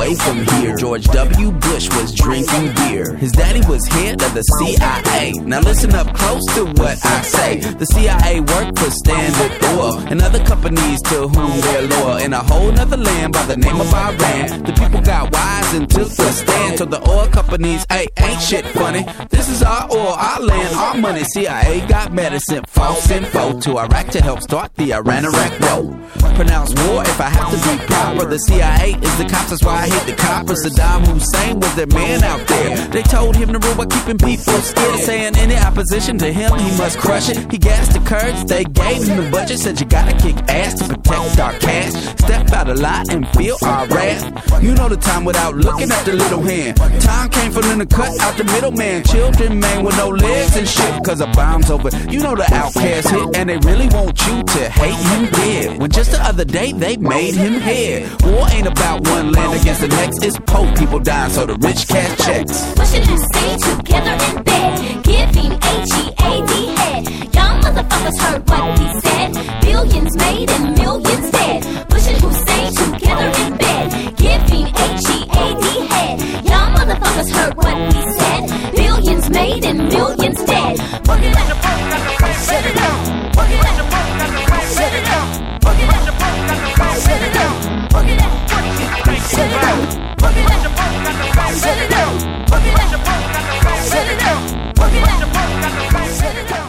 away 0.08 0.16
from 0.16 0.46
here, 0.58 0.76
George 0.76 1.06
W. 1.06 1.52
Bush 1.52 1.90
was 1.90 2.14
drinking 2.14 2.74
beer. 2.76 3.16
His 3.16 3.32
daddy 3.32 3.62
was 3.68 3.86
head 3.88 4.22
of 4.22 4.34
the 4.34 4.42
CIA. 4.42 5.34
Now 5.44 5.60
listen 5.60 5.94
up 5.94 6.14
close 6.16 6.46
to 6.56 6.66
what 6.82 6.98
I 7.06 7.22
say. 7.22 7.60
The 7.60 7.86
CIA 7.86 8.40
worked 8.42 8.80
for 8.80 8.90
Standard 8.90 9.52
Oil 9.76 10.00
and 10.08 10.22
other 10.22 10.44
companies 10.46 11.02
to 11.04 11.28
whom 11.28 11.62
they're 11.62 11.88
loyal. 11.88 12.18
In 12.18 12.34
a 12.34 12.44
whole 12.44 12.72
nother 12.72 12.98
land 12.98 13.34
by 13.34 13.46
the 13.46 13.58
name 13.58 13.80
of 13.80 13.94
Iran, 13.94 14.64
the 14.64 14.74
people 14.74 15.02
got 15.02 15.32
wise 15.32 15.74
and 15.74 15.90
took 15.90 16.08
a 16.08 16.32
stand. 16.32 16.78
So 16.78 16.86
the 16.86 17.02
oil 17.10 17.28
companies, 17.28 17.86
hey, 17.90 18.08
ain't 18.18 18.42
shit 18.42 18.66
funny. 18.66 19.06
This 19.30 19.50
is 19.50 19.64
our 19.64 19.92
oil, 19.92 20.14
our 20.14 20.40
land, 20.40 20.76
our 20.76 20.98
money. 20.98 21.24
CIA 21.24 21.86
got 21.88 22.14
medicine, 22.14 22.64
false 22.68 23.10
info 23.10 23.60
to 23.62 23.80
Iraq 23.80 24.08
to 24.10 24.22
help 24.22 24.42
start 24.42 24.74
the 24.76 24.94
Iran-Iraq 24.94 25.60
war. 25.60 25.98
Pronounce 26.36 26.74
war 26.86 27.02
if 27.02 27.20
I 27.20 27.30
have 27.30 27.50
to 27.52 27.60
be 27.70 27.86
proper. 27.86 28.26
The 28.26 28.40
CIA 28.40 28.94
is 28.94 29.18
the 29.18 29.26
cops, 29.26 29.50
that's 29.50 29.64
why 29.64 29.84
I 29.84 29.97
hate 29.98 30.16
the 30.16 30.22
coppers. 30.22 30.64
Saddam 30.64 31.06
Hussein 31.08 31.60
was 31.60 31.74
their 31.76 31.88
man 31.88 32.24
out 32.24 32.46
there. 32.48 32.78
They 32.88 33.04
told 33.04 33.36
him 33.36 33.54
to 33.54 33.60
rule 33.60 33.76
by 33.76 33.86
keeping 33.86 34.18
people 34.18 34.54
scared, 34.62 35.00
saying 35.00 35.36
any 35.38 35.56
opposition 35.56 36.18
to 36.20 36.32
him, 36.32 36.58
he 36.58 36.78
must 36.78 36.98
crush 37.00 37.30
it. 37.30 37.52
He 37.52 37.58
gassed 37.58 37.94
the 37.94 38.00
Kurds, 38.00 38.46
they 38.46 38.64
gave 38.64 39.08
him 39.08 39.24
the 39.24 39.30
budget, 39.32 39.60
said 39.60 39.80
you 39.80 39.86
gotta 39.86 40.16
kick 40.18 40.36
ass 40.50 40.76
to 40.76 40.88
protect 40.88 41.40
our 41.40 41.54
cash. 41.54 41.94
Step 42.20 42.52
out 42.52 42.70
a 42.70 42.74
lot 42.74 43.10
and 43.10 43.28
feel 43.30 43.58
our 43.64 43.88
wrath. 43.88 44.64
You 44.64 44.74
know 44.76 44.90
the 44.90 44.98
time 44.98 45.26
without 45.26 45.56
looking 45.56 45.92
at 45.92 46.06
the 46.06 46.14
little 46.14 46.42
hand. 46.42 46.78
Time 47.02 47.30
came 47.30 47.52
for 47.52 47.64
in 47.72 47.80
the 47.80 47.86
cut 47.86 48.18
out 48.20 48.38
the 48.38 48.44
middleman. 48.46 49.04
Children, 49.04 49.60
man, 49.60 49.84
with 49.84 49.98
no 49.98 50.10
legs 50.10 50.56
and 50.56 50.68
shit, 50.68 51.04
cause 51.04 51.22
a 51.22 51.28
bomb's 51.28 51.70
over. 51.70 51.90
You 52.10 52.20
know 52.20 52.36
the 52.36 52.48
outcast 52.54 53.10
hit, 53.10 53.36
and 53.36 53.50
they 53.50 53.58
really 53.58 53.88
want 53.88 54.20
you 54.28 54.44
to 54.44 54.70
hate 54.70 55.02
him 55.12 55.30
dead. 55.32 55.80
When 55.80 55.92
just 55.92 56.12
the 56.12 56.22
other 56.22 56.46
day 56.46 56.72
they 56.72 56.98
made 56.98 57.36
him 57.36 57.54
head. 57.54 58.22
War 58.24 58.48
ain't 58.50 58.68
about 58.68 59.08
one 59.08 59.32
land 59.32 59.60
against 59.60 59.82
the 59.82 59.87
next. 59.88 60.24
is 60.24 60.38
poor 60.46 60.72
people 60.76 61.00
dying 61.00 61.32
so 61.32 61.46
the 61.46 61.56
rich 61.56 61.88
cash 61.88 62.18
checks. 62.26 62.74
Pushing 62.76 63.04
Hussein 63.04 63.60
together 63.60 64.16
in 64.28 64.44
bed, 64.44 65.04
giving 65.04 65.52
H-E-A-D 65.54 66.76
head. 66.76 67.04
Y'all 67.36 67.60
motherfuckers 67.62 68.20
heard 68.22 68.50
what 68.50 68.80
he 68.80 69.00
said. 69.02 69.62
Billions 69.62 70.16
made 70.18 70.50
and 70.50 70.78
millions 70.78 71.27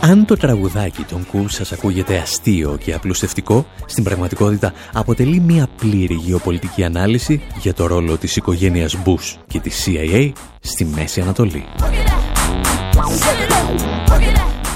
Αν 0.08 0.24
το 0.24 0.36
τραγουδάκι 0.36 1.02
των 1.02 1.26
Κου 1.26 1.48
σας 1.48 1.72
ακούγεται 1.72 2.16
αστείο 2.16 2.78
και 2.84 2.94
απλουστευτικό, 2.94 3.66
στην 3.86 4.04
πραγματικότητα 4.04 4.72
αποτελεί 4.92 5.40
μια 5.40 5.68
πλήρη 5.76 6.14
γεωπολιτική 6.14 6.84
ανάλυση 6.84 7.42
για 7.60 7.74
το 7.74 7.86
ρόλο 7.86 8.16
της 8.16 8.36
οικογένειας 8.36 8.96
Bush 9.04 9.36
και 9.46 9.60
της 9.60 9.86
CIA 9.86 10.32
στη 10.60 10.84
Μέση 10.84 11.20
Ανατολή. 11.20 11.64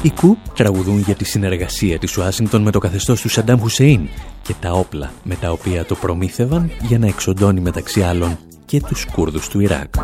Οι 0.02 0.10
Κου 0.10 0.36
τραγουδούν 0.54 0.98
για 0.98 1.14
τη 1.14 1.24
συνεργασία 1.24 1.98
της 1.98 2.16
Ουάσιγκτον 2.16 2.62
με 2.62 2.70
το 2.70 2.78
καθεστώς 2.78 3.20
του 3.20 3.28
Σαντάμ 3.28 3.60
Χουσεΐν 3.60 4.08
και 4.42 4.54
τα 4.60 4.70
όπλα 4.72 5.12
με 5.22 5.34
τα 5.34 5.50
οποία 5.50 5.84
το 5.84 5.94
προμήθευαν 5.94 6.70
για 6.82 6.98
να 6.98 7.06
εξοντώνει 7.06 7.60
μεταξύ 7.60 8.02
άλλων 8.02 8.38
και 8.64 8.80
τους 8.80 9.06
Κούρδους 9.12 9.48
του 9.48 9.60
Ιράκ. 9.60 9.94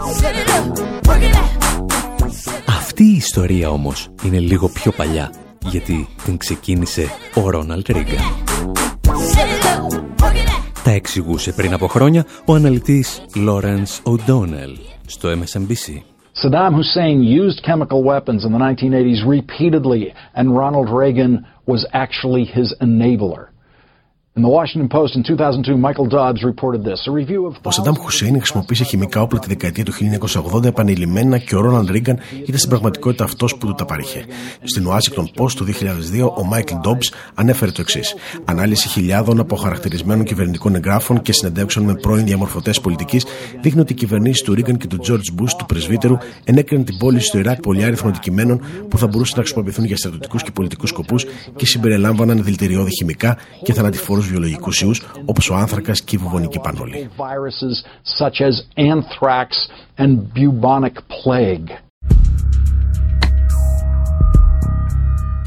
Τι 2.98 3.04
ιστορία 3.04 3.70
όμως 3.70 4.08
είναι 4.24 4.38
λίγο 4.38 4.68
πιο 4.68 4.92
παλιά 4.92 5.32
γιατί 5.70 6.08
την 6.24 6.36
ξεκίνησε 6.36 7.06
ο 7.34 7.50
Ρόναλτ 7.50 7.88
Ρίγκαν. 7.88 8.24
Τα 10.84 10.90
εξηγούσε 10.90 11.52
πριν 11.52 11.72
από 11.72 11.86
χρόνια 11.86 12.24
ο 12.46 12.54
αναλυτής 12.54 13.22
Λόρεντ 13.36 13.86
Ο'Donnell 14.02 14.76
στο 15.06 15.28
MSNBC. 15.28 16.00
Σαντάμ 16.32 16.74
Χουσέιν 16.74 17.20
χρησιμοποιούσε 17.20 17.60
κεμικά 17.60 17.96
στρατεύματα 17.96 18.16
από 18.16 18.24
τα 18.24 18.32
1980 18.32 18.42
χρόνια 18.44 18.74
και 18.74 20.46
ο 20.46 20.58
Ρόναλτ 20.58 20.86
ήταν 20.88 21.46
πραγματικά 21.64 21.64
ο 21.64 21.72
ενεργό. 22.78 23.36
Ο 27.62 27.70
Σαντάμ 27.70 27.94
Χουσέιν 27.94 28.36
χρησιμοποίησε 28.36 28.84
χημικά 28.84 29.20
όπλα 29.20 29.38
τη 29.38 29.48
δεκαετία 29.48 29.84
του 29.84 29.92
1980 30.54 30.64
επανειλημμένα 30.64 31.38
και 31.38 31.56
ο 31.56 31.60
Ρόναλντ 31.60 31.90
Ρίγκαν 31.90 32.18
ήταν 32.42 32.56
στην 32.58 32.68
πραγματικότητα 32.68 33.24
αυτός 33.24 33.56
που 33.56 33.66
του 33.66 33.74
τα 33.74 33.84
παρείχε. 33.84 34.24
Στην 34.62 34.86
Washington 34.88 35.42
Post 35.42 35.52
του 35.52 35.64
2002, 35.64 36.32
ο 36.36 36.44
Μάικλ 36.44 36.74
Ντόμπς 36.80 37.12
ανέφερε 37.34 37.70
το 37.70 37.80
εξής. 37.80 38.14
Ανάλυση 38.44 38.88
χιλιάδων 38.88 39.40
αποχαρακτηρισμένων 39.40 40.24
κυβερνητικών 40.24 40.74
εγγράφων 40.74 41.22
και 41.22 41.32
συνεντεύξεων 41.32 41.84
με 41.84 41.94
πρώην 41.94 42.24
διαμορφωτές 42.24 42.80
πολιτικής 42.80 43.26
δείχνει 43.60 43.80
ότι 43.80 43.92
οι 43.92 43.96
κυβερνήσεις 43.96 44.42
του 44.42 44.54
Ρίγκαν 44.54 44.76
και 44.76 44.86
του 44.86 44.98
Τζορτζ 44.98 45.28
Μπους, 45.32 45.44
του 45.58 45.66
πρεσβύτερου, 45.66 46.16
ενέκριναν 46.44 46.84
την 46.84 46.96
πώληση 46.96 47.26
στο 47.26 47.38
Ιράκ 47.38 47.60
πολυάριθμων 47.60 48.12
αντικειμένων 48.12 48.60
που 48.88 48.98
θα 48.98 49.06
μπορούσαν 49.06 49.34
να 49.36 49.42
χρησιμοποιηθούν 49.42 49.84
για 49.84 49.96
στρατιωτικούς 49.96 50.42
και 50.42 50.50
πολιτικούς 50.50 50.88
σκοπούς 50.88 51.26
και 51.56 51.66
συμπεριλάμβαναν 51.66 52.44
δηλητηριώδη 52.44 52.90
χημικά 52.90 53.36
και 53.62 53.72
θανατηφόρους 53.72 54.27
βιολογικούς 54.28 54.80
ιούς 54.80 55.02
όπως 55.24 55.50
ο 55.50 55.54
άνθρακας 55.54 56.02
και 56.02 56.16
η 56.16 56.18
βουβονική 56.18 56.58
πανώλη. 56.58 57.10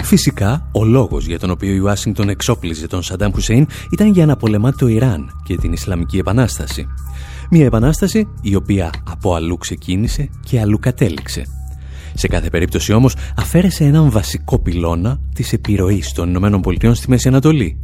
Φυσικά, 0.04 0.70
ο 0.72 0.84
λόγος 0.84 1.26
για 1.26 1.40
τον 1.40 1.50
οποίο 1.50 1.74
η 1.74 1.80
Ουάσιγκτον 1.80 2.30
εξόπλιζε 2.30 2.88
τον 2.88 3.04
Σαντάμ 3.04 3.32
Χουσέιν 3.32 3.68
ήταν 3.92 4.12
για 4.12 4.26
να 4.26 4.36
πολεμά 4.36 4.74
το 4.74 4.88
Ιράν 4.88 5.42
και 5.44 5.58
την 5.58 5.74
Ισλαμική 5.74 6.18
Επανάσταση. 6.18 6.88
Μια 7.50 7.66
επανάσταση 7.66 8.28
η 8.42 8.56
οποία 8.56 8.90
από 9.10 9.34
αλλού 9.36 9.58
ξεκίνησε 9.58 10.30
και 10.46 10.60
αλλού 10.60 10.80
κατέληξε. 10.80 11.46
Σε 12.14 12.28
κάθε 12.28 12.50
περίπτωση 12.50 12.94
όμως 12.94 13.16
αφαίρεσε 13.36 13.84
έναν 13.84 14.12
βασικό 14.12 14.60
πυλώνα 14.60 15.20
της 15.36 15.54
επιρροής 15.54 16.12
των 16.12 16.36
ΗΠΑ 16.36 16.94
στη 16.94 17.10
Μέση 17.10 17.28
Ανατολή, 17.28 17.84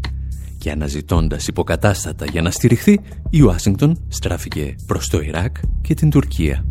και 0.68 0.74
αναζητώντας 0.74 1.48
υποκατάστατα 1.48 2.26
για 2.26 2.42
να 2.42 2.52
στηριχθεί, 2.52 3.00
η 3.30 3.42
Ουάσιγκτον 3.42 4.06
στράφηκε 4.08 4.76
προς 4.88 5.10
το 5.10 5.20
Ιράκ 5.20 5.56
και 5.82 5.94
την 5.94 6.10
Τουρκία. 6.10 6.66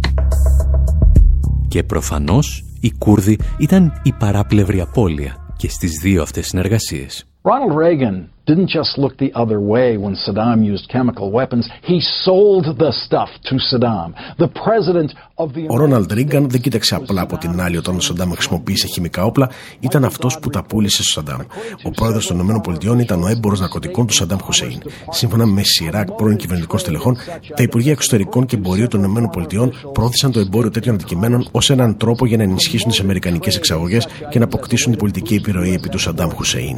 Και 1.68 1.82
προφανώς 1.82 2.64
οι 2.80 2.90
Κούρδοι 2.98 3.38
ήταν 3.58 4.00
η 4.02 4.12
παράπλευρη 4.12 4.80
απώλεια 4.80 5.54
και 5.56 5.68
στις 5.68 6.00
δύο 6.02 6.22
αυτές 6.22 6.46
συνεργασίες. 6.46 7.26
Ronald 7.42 7.74
Reagan 7.82 8.35
didn't 8.48 8.70
just 8.78 8.92
look 9.02 9.14
the 9.24 9.32
other 9.42 9.60
way 9.72 9.88
when 9.96 10.14
Saddam 10.24 10.58
used 10.72 10.84
chemical 10.96 11.26
weapons. 11.38 11.64
He 11.90 11.98
sold 12.26 12.64
the 12.84 12.92
stuff 13.04 13.30
to 13.48 13.54
Saddam. 13.68 14.08
The 14.44 14.50
president 14.64 15.10
of 15.38 15.52
the 15.54 15.66
Ο 15.68 15.76
Ρόναλντ 15.76 16.12
Ρίγκαν 16.12 16.48
δεν 16.50 16.60
κοίταξε 16.60 16.94
απλά 16.94 17.20
από 17.20 17.36
την 17.38 17.60
άλλη 17.60 17.76
όταν 17.76 17.96
ο 17.96 18.00
Σαντάμ 18.00 18.32
χρησιμοποίησε 18.32 18.86
χημικά 18.86 19.24
όπλα, 19.24 19.50
ήταν 19.80 20.04
αυτός 20.04 20.38
που 20.38 20.50
τα 20.50 20.64
πούλησε 20.64 21.02
στο 21.02 21.12
Σαντάμ. 21.12 21.40
Ο 21.82 21.90
πρόεδρος 21.90 22.26
των 22.26 22.38
ΗΠΑ 22.38 23.00
ήταν 23.00 23.22
ο 23.22 23.28
έμπορος 23.28 23.60
ναρκωτικών 23.60 24.06
του 24.06 24.12
Σαντάμ 24.12 24.38
Χουσέιν. 24.38 24.82
Σύμφωνα 25.10 25.46
με 25.46 25.62
Σιράκ, 25.62 26.12
πρώην 26.12 26.36
κυβερνητικών 26.36 26.78
στελεχών, 26.78 27.16
τα 27.56 27.62
Υπουργεία 27.62 27.92
Εξωτερικών 27.92 28.46
και 28.46 28.56
Εμπορίου 28.56 28.88
των 28.88 29.04
ΗΠΑ 29.04 29.70
πρόθεσαν 29.92 30.32
το 30.32 30.40
εμπόριο 30.40 30.70
τέτοιων 30.70 30.94
αντικειμένων 30.94 31.48
ως 31.50 31.70
έναν 31.70 31.96
τρόπο 31.96 32.26
για 32.26 32.36
να 32.36 32.42
ενισχύσουν 32.42 32.90
τις 32.90 33.00
αμερικανικές 33.00 33.56
εξαγωγές 33.56 34.06
και 34.30 34.38
να 34.38 34.44
αποκτήσουν 34.44 34.90
την 34.90 35.00
πολιτική 35.00 35.34
επιρροή 35.34 35.72
επί 35.72 35.88
του 35.88 35.98
Σαντάμ 35.98 36.30
Χουσέιν. 36.30 36.76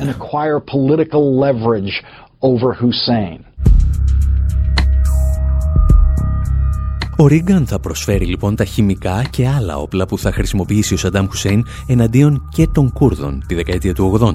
Ο 7.20 7.26
Ρίγκαν 7.26 7.66
θα 7.66 7.80
προσφέρει 7.80 8.24
λοιπόν 8.24 8.56
τα 8.56 8.64
χημικά 8.64 9.24
και 9.30 9.48
άλλα 9.48 9.76
όπλα 9.76 10.06
που 10.06 10.18
θα 10.18 10.32
χρησιμοποιήσει 10.32 10.94
ο 10.94 10.96
Σαντάμ 10.96 11.26
Χουσέιν 11.26 11.64
εναντίον 11.86 12.48
και 12.48 12.68
των 12.72 12.92
Κούρδων 12.92 13.44
τη 13.46 13.54
δεκαετία 13.54 13.94
του 13.94 14.18
80. 14.20 14.32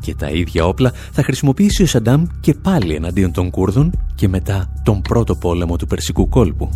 Και 0.00 0.14
τα 0.14 0.28
ίδια 0.28 0.66
όπλα 0.66 0.92
θα 1.12 1.22
χρησιμοποιήσει 1.22 1.82
ο 1.82 1.86
Σαντάμ 1.86 2.24
και 2.40 2.54
πάλι 2.54 2.94
εναντίον 2.94 3.32
των 3.32 3.50
Κούρδων 3.50 3.92
και 4.14 4.28
μετά 4.28 4.72
τον 4.84 5.02
πρώτο 5.02 5.36
πόλεμο 5.36 5.76
του 5.76 5.86
Περσικού 5.86 6.28
κόλπου. 6.28 6.70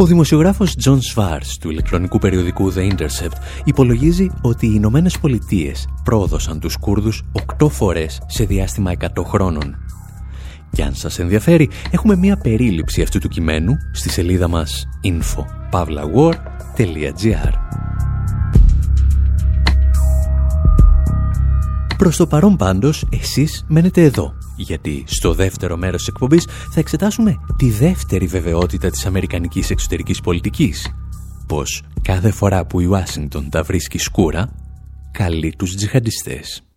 Ο 0.00 0.04
δημοσιογράφος 0.04 0.74
John 0.84 0.98
Schwartz 1.14 1.46
του 1.60 1.70
ηλεκτρονικού 1.70 2.18
περιοδικού 2.18 2.72
The 2.74 2.92
Intercept 2.92 3.36
υπολογίζει 3.64 4.30
ότι 4.42 4.66
οι 4.66 4.72
Ηνωμένες 4.74 5.18
Πολιτείες 5.18 5.88
πρόδωσαν 6.04 6.60
τους 6.60 6.76
Κούρδους 6.76 7.22
8 7.58 7.68
φορές 7.68 8.20
σε 8.26 8.44
διάστημα 8.44 8.92
100 9.00 9.06
χρόνων. 9.24 9.76
Και 10.70 10.82
αν 10.82 10.94
σας 10.94 11.18
ενδιαφέρει, 11.18 11.70
έχουμε 11.90 12.16
μία 12.16 12.36
περίληψη 12.36 13.02
αυτού 13.02 13.18
του 13.18 13.28
κειμένου 13.28 13.72
στη 13.92 14.10
σελίδα 14.10 14.48
μας 14.48 14.88
info.pavlawar.gr 15.04 17.52
Προς 21.96 22.16
το 22.16 22.26
παρόν 22.26 22.56
πάντως, 22.56 23.06
εσείς 23.10 23.64
μένετε 23.68 24.02
εδώ 24.02 24.34
γιατί 24.62 25.04
στο 25.06 25.34
δεύτερο 25.34 25.76
μέρος 25.76 25.98
της 25.98 26.08
εκπομπής 26.08 26.46
θα 26.70 26.80
εξετάσουμε 26.80 27.34
τη 27.56 27.70
δεύτερη 27.70 28.26
βεβαιότητα 28.26 28.90
της 28.90 29.06
αμερικανικής 29.06 29.70
εξωτερικής 29.70 30.20
πολιτικής. 30.20 30.94
Πως 31.46 31.82
κάθε 32.02 32.30
φορά 32.30 32.66
που 32.66 32.80
η 32.80 32.84
Ουάσιγκτον 32.84 33.50
τα 33.50 33.62
βρίσκει 33.62 33.98
σκούρα, 33.98 34.52
καλεί 35.10 35.54
τους 35.58 35.74
τζιχαντιστές. 35.74 36.69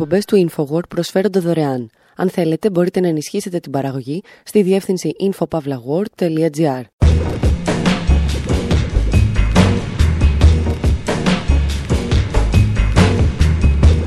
Εκπομπές 0.00 0.24
του 0.24 0.48
InfoWord 0.48 0.88
προσφέρονται 0.88 1.38
δωρεάν. 1.38 1.90
Αν 2.16 2.30
θέλετε 2.30 2.70
μπορείτε 2.70 3.00
να 3.00 3.08
ενισχύσετε 3.08 3.58
την 3.58 3.72
παραγωγή 3.72 4.22
στη 4.44 4.62
διεύθυνση 4.62 5.10
infopavlagor.gr. 5.20 6.82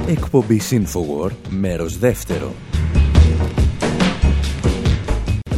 Εκπομπή 0.07 0.61
Infowar, 0.69 1.31
μέρος 1.49 1.97
δεύτερο. 1.97 2.53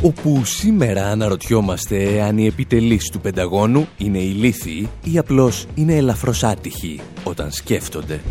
Όπου 0.01 0.45
σήμερα 0.45 1.07
αναρωτιόμαστε 1.07 2.21
αν 2.21 2.37
οι 2.37 2.45
επιτελείς 2.45 3.09
του 3.09 3.19
Πενταγώνου 3.19 3.87
είναι 3.97 4.19
ηλίθιοι 4.19 4.89
ή 5.03 5.17
απλώς 5.17 5.65
είναι 5.75 5.95
ελαφρώς 5.95 6.43
άτυχοι 6.43 7.01
όταν 7.23 7.51
σκέφτονται. 7.51 8.21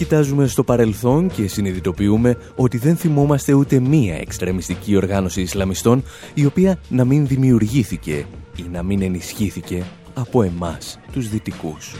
Κοιτάζουμε 0.00 0.46
στο 0.46 0.64
παρελθόν 0.64 1.30
και 1.30 1.48
συνειδητοποιούμε 1.48 2.36
ότι 2.56 2.78
δεν 2.78 2.96
θυμόμαστε 2.96 3.52
ούτε 3.52 3.80
μία 3.80 4.14
εξτρεμιστική 4.14 4.96
οργάνωση 4.96 5.40
Ισλαμιστών 5.40 6.04
η 6.34 6.44
οποία 6.44 6.78
να 6.88 7.04
μην 7.04 7.26
δημιουργήθηκε 7.26 8.26
ή 8.56 8.62
να 8.72 8.82
μην 8.82 9.02
ενισχύθηκε 9.02 9.84
από 10.14 10.42
εμάς 10.42 10.98
τους 11.12 11.28
δυτικούς. 11.28 11.94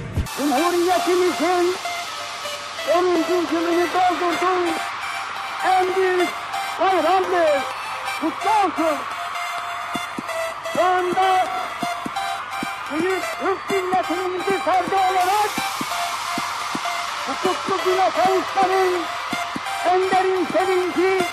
Hukuklu 17.31 17.85
güne 17.85 18.11
kavuşmanın 18.11 19.03
en 19.91 20.01
derin 20.11 20.47
sevinci 20.53 21.25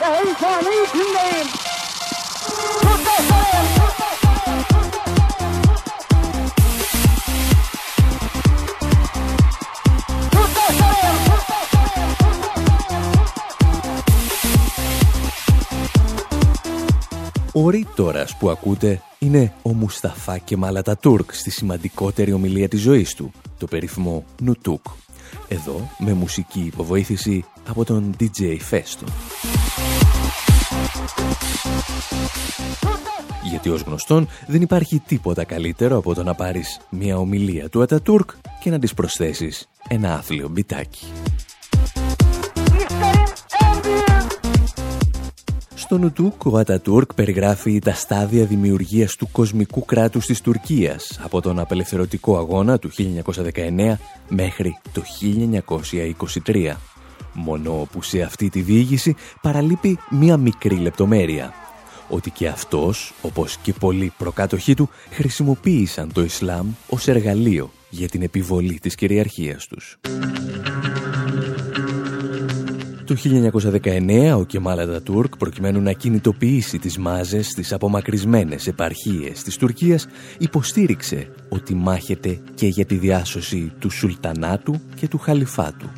ve 0.00 0.06
heyecanı 0.06 0.70
içindeyim. 0.84 1.48
Kurtarın! 2.80 3.44
Ο 17.56 17.70
ρήτορας 17.70 18.36
που 18.36 18.50
ακούτε 18.50 19.02
είναι 19.18 19.52
ο 19.62 19.72
Μουσταφά 19.72 20.38
και 20.38 20.56
Τούρκ 21.00 21.34
στη 21.34 21.50
σημαντικότερη 21.50 22.32
ομιλία 22.32 22.68
της 22.68 22.80
ζωής 22.80 23.14
του, 23.14 23.32
το 23.58 23.66
περίφημο 23.66 24.24
Νουτούκ. 24.40 24.86
Εδώ 25.48 25.88
με 25.98 26.12
μουσική 26.12 26.60
υποβοήθηση 26.60 27.44
από 27.68 27.84
τον 27.84 28.16
DJ 28.20 28.56
Festo. 28.70 29.06
Γιατί 33.50 33.70
ως 33.70 33.80
γνωστόν 33.80 34.28
δεν 34.46 34.62
υπάρχει 34.62 34.98
τίποτα 34.98 35.44
καλύτερο 35.44 35.96
από 35.96 36.14
το 36.14 36.22
να 36.22 36.34
πάρεις 36.34 36.80
μια 36.90 37.18
ομιλία 37.18 37.68
του 37.68 37.82
Ατατούρκ 37.82 38.30
και 38.60 38.70
να 38.70 38.78
της 38.78 38.94
προσθέσεις 38.94 39.68
ένα 39.88 40.14
άθλιο 40.14 40.48
μπιτάκι. 40.48 41.06
Στο 45.84 45.98
Νουτούκ, 45.98 46.44
ο 46.44 46.58
Ατατούρκ 46.58 47.14
περιγράφει 47.14 47.78
τα 47.78 47.94
στάδια 47.94 48.44
δημιουργίας 48.44 49.16
του 49.16 49.28
κοσμικού 49.32 49.84
κράτους 49.84 50.26
της 50.26 50.40
Τουρκίας 50.40 51.18
από 51.22 51.40
τον 51.40 51.58
απελευθερωτικό 51.58 52.36
αγώνα 52.38 52.78
του 52.78 52.90
1919 52.90 53.98
μέχρι 54.28 54.78
το 54.92 55.02
1923. 56.44 56.76
Μόνο 57.32 57.88
που 57.92 58.02
σε 58.02 58.20
αυτή 58.22 58.48
τη 58.48 58.60
διήγηση 58.60 59.14
παραλείπει 59.42 59.98
μία 60.10 60.36
μικρή 60.36 60.76
λεπτομέρεια. 60.76 61.52
Ότι 62.08 62.30
και 62.30 62.48
αυτός, 62.48 63.14
όπως 63.22 63.56
και 63.56 63.72
πολλοί 63.72 64.12
προκάτοχοί 64.18 64.74
του, 64.74 64.88
χρησιμοποίησαν 65.10 66.12
το 66.12 66.22
Ισλάμ 66.22 66.72
ως 66.88 67.08
εργαλείο 67.08 67.70
για 67.90 68.08
την 68.08 68.22
επιβολή 68.22 68.78
της 68.78 68.94
κυριαρχίας 68.94 69.66
τους. 69.66 69.98
Το 73.14 73.20
1919 73.82 74.34
ο 74.38 74.44
Κεμάλα 74.44 75.02
Τούρκ 75.02 75.36
προκειμένου 75.36 75.80
να 75.80 75.92
κινητοποιήσει 75.92 76.78
τις 76.78 76.98
μάζες 76.98 77.46
στις 77.46 77.72
απομακρυσμένες 77.72 78.66
επαρχίες 78.66 79.42
της 79.42 79.56
Τουρκίας 79.56 80.06
υποστήριξε 80.38 81.28
ότι 81.48 81.74
μάχεται 81.74 82.38
και 82.54 82.66
για 82.66 82.84
τη 82.84 82.94
διάσωση 82.94 83.72
του 83.78 83.90
Σουλτανάτου 83.90 84.80
και 84.94 85.08
του 85.08 85.18
Χαλιφάτου. 85.18 85.90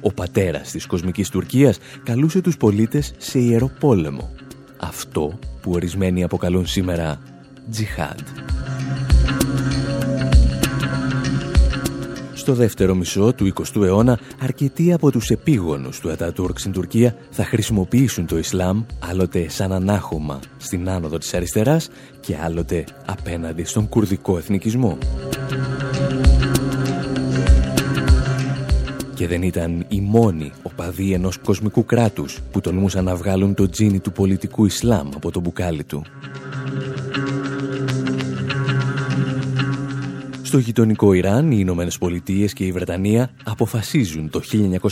Ο 0.00 0.12
πατέρας 0.12 0.70
της 0.70 0.86
κοσμικής 0.86 1.28
Τουρκίας 1.28 1.78
καλούσε 2.02 2.40
τους 2.40 2.56
πολίτες 2.56 3.14
σε 3.18 3.38
ιερό 3.38 3.70
πόλεμο. 3.80 4.30
Αυτό 4.76 5.38
που 5.62 5.70
ορισμένοι 5.70 6.22
αποκαλούν 6.22 6.66
σήμερα 6.66 7.20
τζιχάντ. 7.70 8.18
Στο 12.48 12.56
δεύτερο 12.56 12.94
μισό 12.94 13.32
του 13.32 13.52
20ου 13.54 13.82
αιώνα, 13.82 14.18
αρκετοί 14.40 14.92
από 14.92 15.10
τους 15.10 15.30
επίγονους 15.30 16.00
του 16.00 16.10
Ατατούρκ 16.10 16.58
στην 16.58 16.72
Τουρκία 16.72 17.16
θα 17.30 17.44
χρησιμοποιήσουν 17.44 18.26
το 18.26 18.38
Ισλάμ 18.38 18.82
άλλοτε 18.98 19.48
σαν 19.48 19.72
ανάχωμα 19.72 20.40
στην 20.56 20.88
άνοδο 20.88 21.18
της 21.18 21.34
αριστεράς 21.34 21.90
και 22.20 22.36
άλλοτε 22.36 22.84
απέναντι 23.06 23.64
στον 23.64 23.88
κουρδικό 23.88 24.38
εθνικισμό. 24.38 24.98
Και 29.14 29.26
δεν 29.26 29.42
ήταν 29.42 29.84
οι 29.88 30.00
μόνοι 30.00 30.52
οπαδοί 30.62 31.12
ενός 31.12 31.38
κοσμικού 31.38 31.84
κράτους 31.84 32.38
που 32.52 32.60
τολμούσαν 32.60 33.04
να 33.04 33.16
βγάλουν 33.16 33.54
το 33.54 33.68
τζίνι 33.68 34.00
του 34.00 34.12
πολιτικού 34.12 34.64
Ισλάμ 34.64 35.08
από 35.14 35.30
το 35.30 35.40
μπουκάλι 35.40 35.84
του. 35.84 36.04
Στο 40.48 40.58
γειτονικό 40.58 41.12
Ιράν, 41.12 41.50
οι 41.50 41.56
Ηνωμένες 41.58 41.98
Πολιτείες 41.98 42.52
και 42.52 42.64
η 42.64 42.72
Βρετανία 42.72 43.30
αποφασίζουν 43.44 44.30
το 44.30 44.40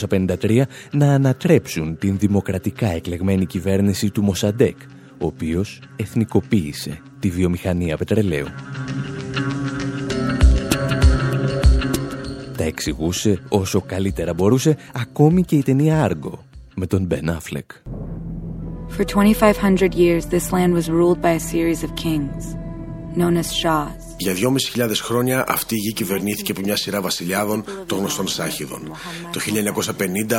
1953 0.09 0.63
να 0.93 1.13
ανατρέψουν 1.13 1.99
την 1.99 2.19
δημοκρατικά 2.19 2.87
εκλεγμένη 2.87 3.47
κυβέρνηση 3.47 4.11
του 4.11 4.23
Μοσαντέκ, 4.23 4.77
ο 5.19 5.27
οποίος 5.27 5.81
εθνικοποίησε 5.97 7.01
τη 7.21 7.31
βιομηχανία 7.31 7.97
πετρελαίου. 7.97 8.47
Τα 12.57 12.65
εξηγούσε 12.65 13.41
όσο 13.49 13.81
καλύτερα 13.81 14.35
μπορούσε 14.35 14.77
ακόμη 14.95 15.43
και 15.43 15.57
η 15.57 15.63
ταινία 15.63 16.03
Άργο 16.03 16.45
με 16.75 16.87
τον 16.87 17.05
Μπεν 17.05 17.31
Αφλεκ. 17.31 17.71
For 18.97 19.05
2500 19.05 19.95
years 19.95 20.27
this 20.27 20.53
land 20.53 20.73
was 20.79 20.87
ruled 20.99 21.21
by 21.21 21.33
a 21.41 21.41
series 21.53 21.83
of 21.87 21.91
kings 22.05 22.66
known 23.17 23.37
as 23.37 23.51
Shahs. 23.63 24.07
Για 24.19 24.35
2.500 24.77 24.91
χρόνια 25.03 25.45
αυτή 25.49 25.75
η 25.75 25.79
γη 25.79 25.93
κυβερνήθηκε 25.93 26.51
από 26.51 26.61
μια 26.61 26.77
σειρά 26.77 27.01
βασιλιάδων 27.01 27.65
των 27.87 27.99
γνωστών 27.99 28.29
Σάχιδων. 28.29 28.93
Το 29.33 29.41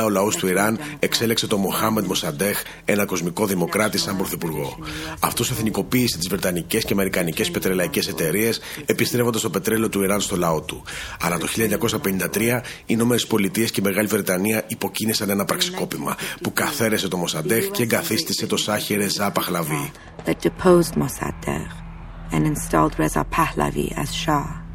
1950 0.00 0.04
ο 0.04 0.08
λαός 0.08 0.36
του 0.36 0.46
Ιράν 0.46 0.78
εξέλεξε 0.98 1.46
τον 1.46 1.60
Μοχάμεντ 1.60 2.06
Μοσαντέχ, 2.06 2.62
ένα 2.84 3.04
κοσμικό 3.04 3.46
δημοκράτη, 3.46 3.98
σαν 3.98 4.16
πρωθυπουργό. 4.16 4.78
Αυτός 5.20 5.50
εθνικοποίησε 5.50 6.18
τις 6.18 6.28
Βρετανικές 6.28 6.84
και 6.84 6.92
Αμερικανικές 6.92 7.50
πετρελαϊκές 7.50 8.08
εταιρείες, 8.08 8.60
επιστρέφοντας 8.86 9.40
το 9.40 9.50
πετρέλαιο 9.50 9.88
του 9.88 10.02
Ιράν 10.02 10.20
στο 10.20 10.36
λαό 10.36 10.60
του. 10.60 10.82
Αλλά 11.20 11.38
το 11.38 11.46
1953 11.46 12.62
οι 12.80 12.84
Ηνωμένες 12.86 13.26
Πολιτείες 13.26 13.70
και 13.70 13.80
η 13.80 13.84
Μεγάλη 13.84 14.06
Βρετανία 14.06 14.64
υποκίνησαν 14.66 15.30
ένα 15.30 15.44
πραξικόπημα 15.44 16.16
που 16.42 16.52
καθαίρεσε 16.52 17.08
τον 17.08 17.20
Μοσαντέχ 17.20 17.70
και 17.70 17.82
εγκαθίστησε 17.82 18.46
το 18.46 18.56
Σάχη 18.56 18.94
Ρεζά 18.94 19.30
Παχλαβή 19.30 19.90
and 22.32 22.46
installed 22.46 22.98
Reza 22.98 23.24
Pahlavi 23.36 23.88
as 24.02 24.10
Shah. 24.14 24.68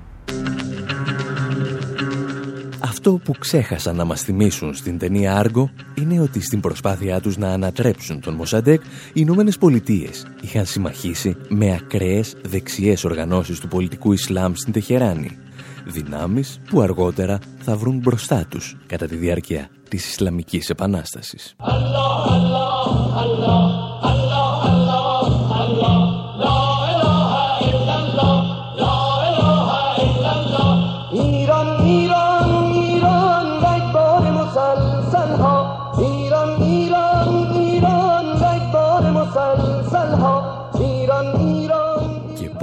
Αυτό 2.80 3.20
που 3.24 3.34
ξέχασαν 3.40 3.96
να 3.96 4.06
μας 4.06 4.22
θυμίσουν 4.22 4.74
στην 4.74 4.98
ταινία 4.98 5.38
Άργο 5.38 5.70
είναι 5.94 6.20
ότι 6.20 6.42
στην 6.42 6.60
προσπάθειά 6.60 7.22
τους 7.22 7.38
να 7.38 7.48
ανατρέψουν 7.48 8.22
τον 8.22 8.34
Μοσαντέκ 8.34 8.82
οι 8.84 8.88
Ηνωμένες 9.14 9.58
Πολιτείες 9.58 10.28
είχαν 10.42 10.66
συμμαχίσει 10.66 11.36
με 11.48 11.74
ακραίες 11.74 12.36
δεξιές 12.42 13.04
οργανώσεις 13.04 13.60
του 13.60 13.68
πολιτικού 13.68 14.14
Ισλάμ 14.14 14.54
στην 14.54 14.74
Τεχεράνη. 14.74 15.38
Δυνάμεις 15.86 16.60
που 16.70 16.82
αργότερα 16.82 17.40
θα 17.60 17.76
βρουν 17.76 17.98
μπροστά 17.98 18.46
τους 18.50 18.78
κατά 18.86 19.06
τη 19.06 19.16
διάρκεια 19.16 19.70
της 19.90 20.10
Ισλαμικής 20.10 20.70
Επανάστασης. 20.70 21.56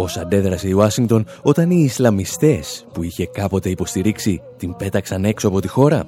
Πώς 0.01 0.17
αντέδρασε 0.17 0.69
η 0.69 0.73
Ουάσιγκτον 0.73 1.25
όταν 1.43 1.71
οι 1.71 1.83
Ισλαμιστές 1.85 2.87
που 2.93 3.03
είχε 3.03 3.27
κάποτε 3.27 3.69
υποστηρίξει 3.69 4.41
την 4.57 4.77
πέταξαν 4.77 5.25
έξω 5.25 5.49
από 5.49 5.61
τη 5.61 5.69
χώρα. 5.69 6.07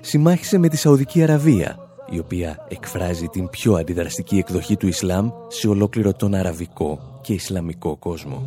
Συμμάχισε 0.00 0.58
με 0.58 0.68
τη 0.68 0.76
Σαουδική 0.76 1.22
Αραβία, 1.22 1.78
η 2.10 2.18
οποία 2.18 2.66
εκφράζει 2.68 3.26
την 3.26 3.48
πιο 3.48 3.74
αντιδραστική 3.74 4.36
εκδοχή 4.36 4.76
του 4.76 4.86
Ισλάμ 4.86 5.30
σε 5.48 5.68
ολόκληρο 5.68 6.12
τον 6.12 6.34
αραβικό 6.34 6.98
και 7.20 7.32
ισλαμικό 7.32 7.96
κόσμο. 7.96 8.42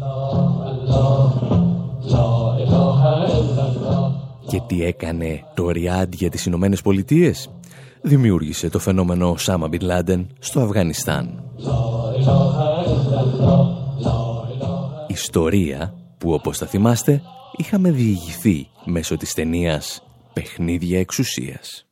Και 4.47 4.61
τι 4.67 4.83
έκανε 4.83 5.43
το 5.53 5.69
Ριάντ 5.69 6.13
για 6.13 6.29
τις 6.29 6.45
Ηνωμένες 6.45 6.81
Πολιτείες; 6.81 7.49
Δημιούργησε 8.01 8.69
το 8.69 8.79
φαινόμενο 8.79 9.35
Σάμα 9.37 9.67
Μπιν 9.67 9.81
Λάντεν 9.81 10.27
στο 10.39 10.59
Αφγανιστάν. 10.59 11.43
Ιστορία 15.17 15.93
που 16.17 16.33
όπως 16.33 16.57
θα 16.57 16.65
θυμάστε 16.67 17.21
είχαμε 17.55 17.91
διηγηθεί 17.91 18.69
μέσω 18.85 19.17
της 19.17 19.33
ταινίας 19.33 20.03
«Παιχνίδια 20.33 20.99
εξουσίας». 20.99 21.85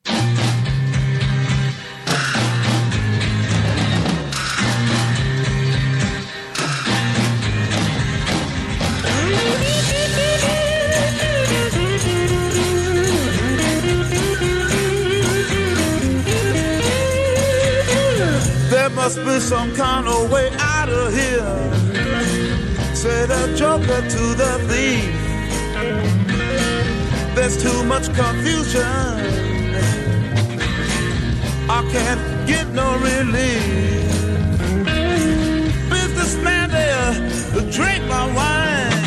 must 18.96 19.18
be 19.26 19.40
some 19.40 19.72
kind 19.76 20.08
of 20.08 20.32
way 20.32 20.50
out 20.58 20.90
of 20.90 21.14
here. 21.14 21.75
Say 23.06 23.28
the 23.28 23.56
joker 23.56 24.02
to 24.02 24.24
the 24.42 24.54
thief. 24.68 25.14
There's 27.36 27.56
too 27.62 27.84
much 27.84 28.06
confusion. 28.16 28.82
I 31.70 31.88
can't 31.94 32.48
get 32.48 32.68
no 32.70 32.98
relief. 32.98 34.10
Businessman 35.88 36.72
there, 36.72 37.14
drink 37.70 38.04
my 38.06 38.26
wine. 38.40 39.04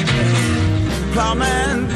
Plowman, 1.13 1.89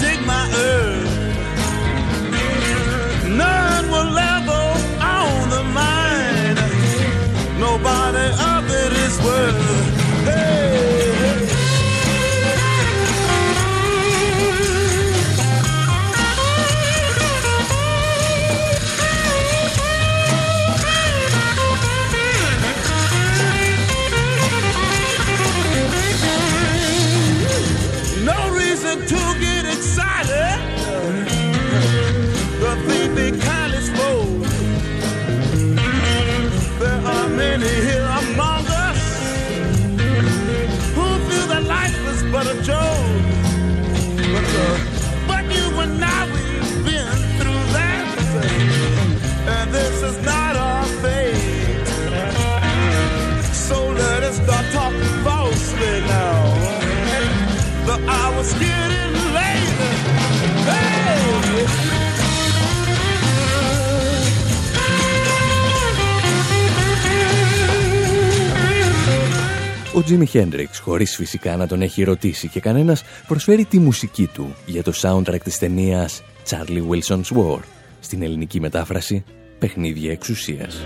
Χέντριξ, 70.33 70.79
χωρίς 70.79 71.17
φυσικά 71.17 71.57
να 71.57 71.67
τον 71.67 71.83
έχει 71.83 72.03
ρωτήσει 72.03 72.49
και 72.49 72.61
κανένας, 72.61 73.03
προσφέρει 73.27 73.65
τη 73.65 73.79
μουσική 73.79 74.27
του 74.27 74.55
για 74.67 74.83
το 74.83 74.93
soundtrack 74.97 75.41
της 75.45 75.59
ταινίας 75.59 76.23
Charlie 76.49 76.83
Wilson's 76.89 77.37
War, 77.37 77.59
στην 78.01 78.23
ελληνική 78.23 78.61
μετάφραση 78.61 79.25
«Παιχνίδια 79.59 80.11
εξουσίας». 80.11 80.83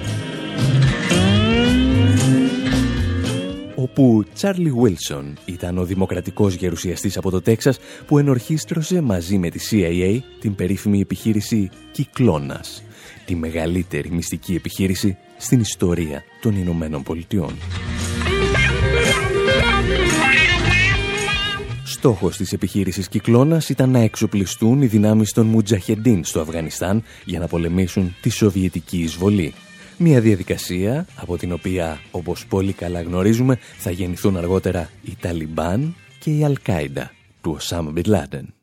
όπου 3.75 4.25
Charlie 4.41 4.73
Wilson 4.83 5.33
ήταν 5.45 5.79
ο 5.79 5.85
δημοκρατικός 5.85 6.55
γερουσιαστής 6.55 7.17
από 7.17 7.31
το 7.31 7.43
Τέξας 7.43 7.79
που 8.07 8.19
ενορχίστρωσε 8.19 9.01
μαζί 9.01 9.39
με 9.39 9.51
τη 9.51 9.69
CIA 9.71 10.19
την 10.41 10.55
περίφημη 10.55 11.01
επιχείρηση 11.01 11.71
Κυκλώνας, 11.93 12.83
τη 13.25 13.35
μεγαλύτερη 13.35 14.11
μυστική 14.11 14.55
επιχείρηση 14.55 15.17
στην 15.37 15.61
ιστορία 15.61 16.23
των 16.41 16.57
Ηνωμένων 16.57 17.03
Πολιτειών. 17.03 17.55
Στόχος 21.97 22.37
της 22.37 22.53
επιχείρησης 22.53 23.09
Κυκλώνας 23.09 23.69
ήταν 23.69 23.91
να 23.91 23.99
εξοπλιστούν 23.99 24.83
οι 24.83 24.87
δυνάμεις 24.87 25.33
των 25.33 25.47
Μουτζαχεντίν 25.47 26.25
στο 26.25 26.41
Αφγανιστάν 26.41 27.03
για 27.25 27.39
να 27.39 27.47
πολεμήσουν 27.47 28.15
τη 28.21 28.29
Σοβιετική 28.29 28.99
εισβολή. 28.99 29.55
Μια 29.97 30.21
διαδικασία 30.21 31.07
από 31.17 31.37
την 31.37 31.53
οποία, 31.53 32.01
όπως 32.11 32.47
πολύ 32.47 32.73
καλά 32.73 33.03
γνωρίζουμε, 33.03 33.59
θα 33.79 33.91
γεννηθούν 33.91 34.37
αργότερα 34.37 34.91
οι 35.03 35.17
Ταλιμπάν 35.21 35.95
και 36.19 36.31
η 36.31 36.45
Αλκάιντα 36.45 37.11
του 37.41 37.53
Οσάμα 37.57 37.91
Μπιν 37.91 38.05
Λάντεν. 38.07 38.55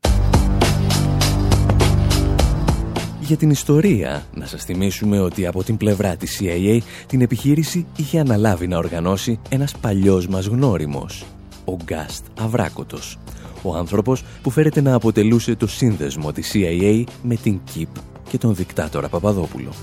Για 3.21 3.37
την 3.37 3.49
ιστορία, 3.49 4.25
να 4.35 4.45
σας 4.45 4.63
θυμίσουμε 4.63 5.19
ότι 5.19 5.45
από 5.45 5.63
την 5.63 5.77
πλευρά 5.77 6.15
της 6.15 6.39
CIA 6.41 6.77
την 7.07 7.21
επιχείρηση 7.21 7.85
είχε 7.97 8.19
αναλάβει 8.19 8.67
να 8.67 8.77
οργανώσει 8.77 9.39
ένας 9.49 9.73
παλιός 9.81 10.27
μας 10.27 10.45
γνώριμος, 10.45 11.25
ο 11.65 11.77
Γκάστ 11.83 12.25
Αβράκοτος, 12.39 13.17
ο 13.61 13.75
άνθρωπος 13.75 14.23
που 14.43 14.49
φέρεται 14.49 14.81
να 14.81 14.93
αποτελούσε 14.93 15.55
το 15.55 15.67
σύνδεσμο 15.67 16.31
της 16.31 16.51
CIA 16.53 17.03
με 17.21 17.35
την 17.35 17.59
ΚΙΠ 17.73 17.89
και 18.29 18.37
τον 18.37 18.55
δικτάτορα 18.55 19.09
Παπαδόπουλο. 19.09 19.73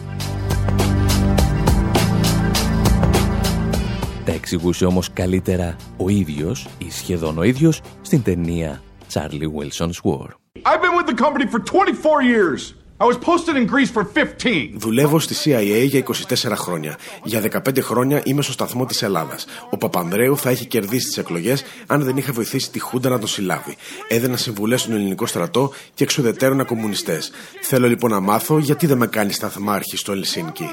Τα 4.25 4.33
εξηγούσε 4.33 4.85
όμως 4.85 5.13
καλύτερα 5.13 5.77
ο 5.97 6.09
ίδιος 6.09 6.69
ή 6.79 6.91
σχεδόν 6.91 7.39
ο 7.39 7.43
ίδιος 7.43 7.81
στην 8.03 8.23
ταινία 8.23 8.83
Charlie 9.13 9.51
Wilson's 9.59 10.01
War. 10.05 10.29
I've 10.65 10.83
been 10.83 10.97
with 10.97 11.07
the 11.07 11.15
company 11.15 11.47
for 11.47 11.59
24 11.59 12.23
years. 12.23 12.75
I 13.03 13.07
was 13.07 13.17
posted 13.17 13.57
in 13.57 13.67
Greece 13.67 13.91
for 13.97 14.05
15. 14.05 14.71
Δουλεύω 14.75 15.19
στη 15.19 15.35
CIA 15.45 15.85
για 15.87 16.05
24 16.29 16.53
χρόνια. 16.55 16.97
Για 17.25 17.43
15 17.67 17.81
χρόνια 17.81 18.23
είμαι 18.25 18.43
στο 18.43 18.53
σταθμό 18.53 18.87
της 18.87 19.03
Ελλάδας. 19.03 19.47
Ο 19.71 19.77
Παπανδρέου 19.77 20.37
θα 20.37 20.51
έχει 20.51 20.67
κερδίσει 20.67 21.07
τις 21.07 21.19
εκλογές 21.19 21.65
αν 21.87 22.03
δεν 22.03 22.17
είχε 22.17 22.33
βοηθήσει 22.33 22.71
τη 22.71 22.79
Χούντα 22.81 23.09
να 23.09 23.19
τον 23.19 23.29
συλλάβει. 23.29 23.77
Έδαινα 24.09 24.37
συμβουλές 24.37 24.81
στον 24.81 24.95
ελληνικό 24.95 25.27
στρατό 25.27 25.73
και 25.95 26.05
εξουδετέρωνα 26.05 26.65
κομμουνιστές. 26.65 27.31
Θέλω 27.61 27.89
λοιπόν 27.89 28.11
να 28.11 28.21
μάθω 28.21 28.59
γιατί 28.59 28.87
δεν 28.87 28.97
με 28.97 29.07
κάνει 29.07 29.33
σταθμάρχη 29.33 29.97
στο 29.97 30.13
Ελσίνκι. 30.13 30.65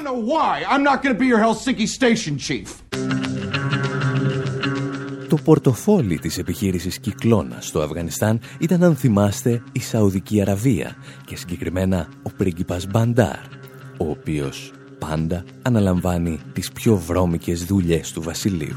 Το 5.38 5.44
πορτοφόλι 5.44 6.18
της 6.18 6.38
επιχείρησης 6.38 6.98
Κυκλώνα 6.98 7.56
στο 7.60 7.80
Αφγανιστάν 7.80 8.40
ήταν, 8.58 8.82
αν 8.82 8.96
θυμάστε, 8.96 9.62
η 9.72 9.80
Σαουδική 9.80 10.40
Αραβία 10.40 10.96
και 11.24 11.36
συγκεκριμένα 11.36 12.08
ο 12.22 12.30
πρίγκιπας 12.36 12.86
Μπαντάρ, 12.86 13.38
ο 13.98 14.10
οποίος 14.10 14.72
πάντα 14.98 15.44
αναλαμβάνει 15.62 16.40
τις 16.52 16.72
πιο 16.72 16.96
βρώμικες 16.96 17.64
δουλειές 17.64 18.12
του 18.12 18.22
βασιλείου. 18.22 18.76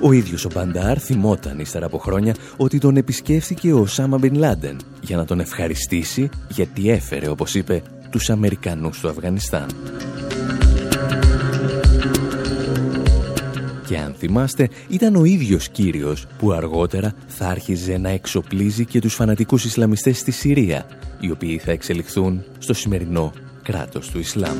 Ο 0.00 0.12
ίδιος 0.12 0.44
ο 0.44 0.48
Μπαντάρ 0.54 1.02
θυμόταν 1.02 1.58
ύστερα 1.58 1.86
από 1.86 1.98
χρόνια 1.98 2.34
ότι 2.56 2.78
τον 2.78 2.96
επισκέφθηκε 2.96 3.72
ο 3.72 3.86
Σάμα 3.86 4.18
Μπιν 4.18 4.34
Λάντεν 4.34 4.76
για 5.00 5.16
να 5.16 5.24
τον 5.24 5.40
ευχαριστήσει 5.40 6.28
γιατί 6.48 6.90
έφερε, 6.90 7.28
όπως 7.28 7.54
είπε, 7.54 7.82
τους 8.10 8.30
Αμερικανούς 8.30 8.96
στο 8.96 9.08
Αφγανιστάν. 9.08 9.66
Και 13.88 13.98
αν 13.98 14.14
θυμάστε, 14.18 14.68
ήταν 14.88 15.16
ο 15.16 15.24
ίδιος 15.24 15.68
κύριος 15.68 16.26
που 16.38 16.52
αργότερα 16.52 17.14
θα 17.26 17.46
άρχιζε 17.46 17.98
να 17.98 18.08
εξοπλίζει 18.08 18.84
και 18.84 19.00
τους 19.00 19.14
φανατικούς 19.14 19.64
Ισλαμιστές 19.64 20.18
στη 20.18 20.30
Συρία, 20.30 20.86
οι 21.20 21.30
οποίοι 21.30 21.58
θα 21.58 21.70
εξελιχθούν 21.70 22.44
στο 22.58 22.74
σημερινό 22.74 23.32
κράτος 23.62 24.10
του 24.10 24.18
Ισλάμ. 24.18 24.58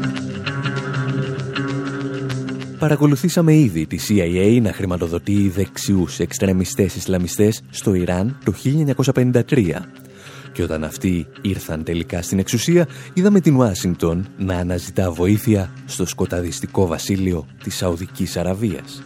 Παρακολουθήσαμε 2.78 3.54
ήδη 3.54 3.86
τη 3.86 3.98
CIA 4.08 4.58
να 4.62 4.72
χρηματοδοτεί 4.72 5.48
δεξιούς 5.48 6.18
εξτρεμιστές 6.18 6.94
Ισλαμιστές 6.94 7.62
στο 7.70 7.94
Ιράν 7.94 8.38
το 8.44 8.52
1953 9.12 9.86
και 10.52 10.62
όταν 10.62 10.84
αυτοί 10.84 11.26
ήρθαν 11.40 11.84
τελικά 11.84 12.22
στην 12.22 12.38
εξουσία, 12.38 12.86
είδαμε 13.12 13.40
την 13.40 13.56
Ουάσιγκτον 13.56 14.26
να 14.38 14.56
αναζητά 14.56 15.10
βοήθεια 15.10 15.70
στο 15.86 16.06
σκοταδιστικό 16.06 16.86
βασίλειο 16.86 17.46
της 17.62 17.76
Σαουδικής 17.76 18.36
Αραβίας. 18.36 19.02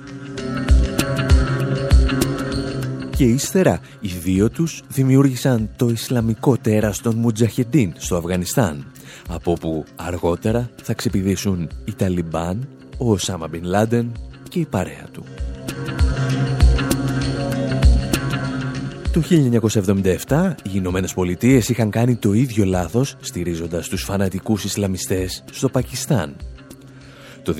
Και 3.16 3.24
ύστερα, 3.24 3.80
οι 4.00 4.08
δύο 4.08 4.50
τους 4.50 4.82
δημιούργησαν 4.88 5.70
το 5.76 5.88
Ισλαμικό 5.88 6.56
τέρας 6.56 7.00
των 7.00 7.16
Μουτζαχεντίν 7.16 7.92
στο 7.96 8.16
Αφγανιστάν, 8.16 8.86
από 9.28 9.50
όπου 9.50 9.84
αργότερα 9.96 10.70
θα 10.82 10.94
ξεπηδήσουν 10.94 11.68
οι 11.84 11.94
Ταλιμπάν, 11.94 12.68
ο 12.98 13.10
Οσάμα 13.10 13.48
Μπιν 13.48 13.64
Λάντεν 13.64 14.12
και 14.48 14.58
η 14.58 14.64
παρέα 14.64 15.06
του. 15.12 15.24
Το 19.12 19.22
1977 20.28 20.54
οι 20.62 20.70
Ηνωμένες 20.72 21.14
Πολιτείες 21.14 21.68
είχαν 21.68 21.90
κάνει 21.90 22.16
το 22.16 22.32
ίδιο 22.32 22.64
λάθος 22.64 23.16
στηρίζοντας 23.20 23.88
τους 23.88 24.02
φανατικούς 24.02 24.64
Ισλαμιστές 24.64 25.44
στο 25.52 25.68
Πακιστάν. 25.68 26.36
Το 27.42 27.54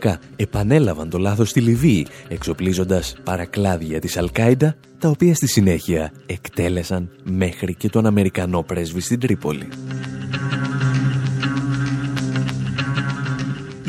2011 0.00 0.14
επανέλαβαν 0.36 1.10
το 1.10 1.18
λάθος 1.18 1.48
στη 1.48 1.60
Λιβύη 1.60 2.06
εξοπλίζοντας 2.28 3.16
παρακλάδια 3.24 4.00
της 4.00 4.16
Αλκάιντα 4.16 4.76
τα 4.98 5.08
οποία 5.08 5.34
στη 5.34 5.46
συνέχεια 5.46 6.12
εκτέλεσαν 6.26 7.10
μέχρι 7.24 7.74
και 7.74 7.88
τον 7.88 8.06
Αμερικανό 8.06 8.62
πρέσβη 8.62 9.00
στην 9.00 9.20
Τρίπολη. 9.20 9.68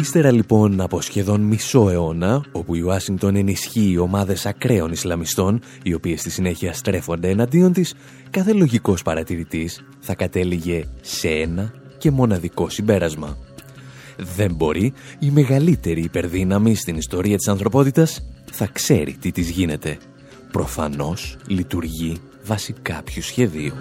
Ύστερα 0.02 0.32
λοιπόν 0.32 0.82
από 0.82 1.02
σχεδόν 1.02 1.42
μισό 1.42 1.90
αιώνα, 1.90 2.44
όπου 2.52 2.76
η 2.76 2.82
Ουάσιγκτον 2.82 3.36
ενισχύει 3.36 3.98
ομάδες 3.98 4.46
ακραίων 4.46 4.92
Ισλαμιστών, 4.92 5.62
οι 5.84 5.94
οποίες 5.94 6.20
στη 6.20 6.30
συνέχεια 6.30 6.74
στρέφονται 6.74 7.30
εναντίον 7.30 7.74
της, 7.74 7.94
κάθε 8.30 8.54
λογικός 8.54 9.02
παρατηρητής 9.02 9.84
θα 10.00 10.16
κατέληγε 10.16 10.84
σε 11.02 11.28
ένα 11.28 11.74
και 11.98 12.12
μοναδικό 12.12 12.70
συμπέρασμα. 12.70 13.38
Δεν 14.24 14.54
μπορεί 14.54 14.94
η 15.20 15.30
μεγαλύτερη 15.32 16.02
υπερδύναμη 16.02 16.76
στην 16.76 16.96
ιστορία 16.96 17.38
της 17.38 17.48
ανθρωπότητας 17.48 18.24
θα 18.52 18.68
ξέρει 18.72 19.12
τι 19.12 19.32
της 19.32 19.50
γίνεται. 19.50 19.98
Προφανώς 20.52 21.38
λειτουργεί 21.48 22.18
βάσει 22.46 22.74
κάποιου 22.82 23.22
σχεδίου. 23.22 23.74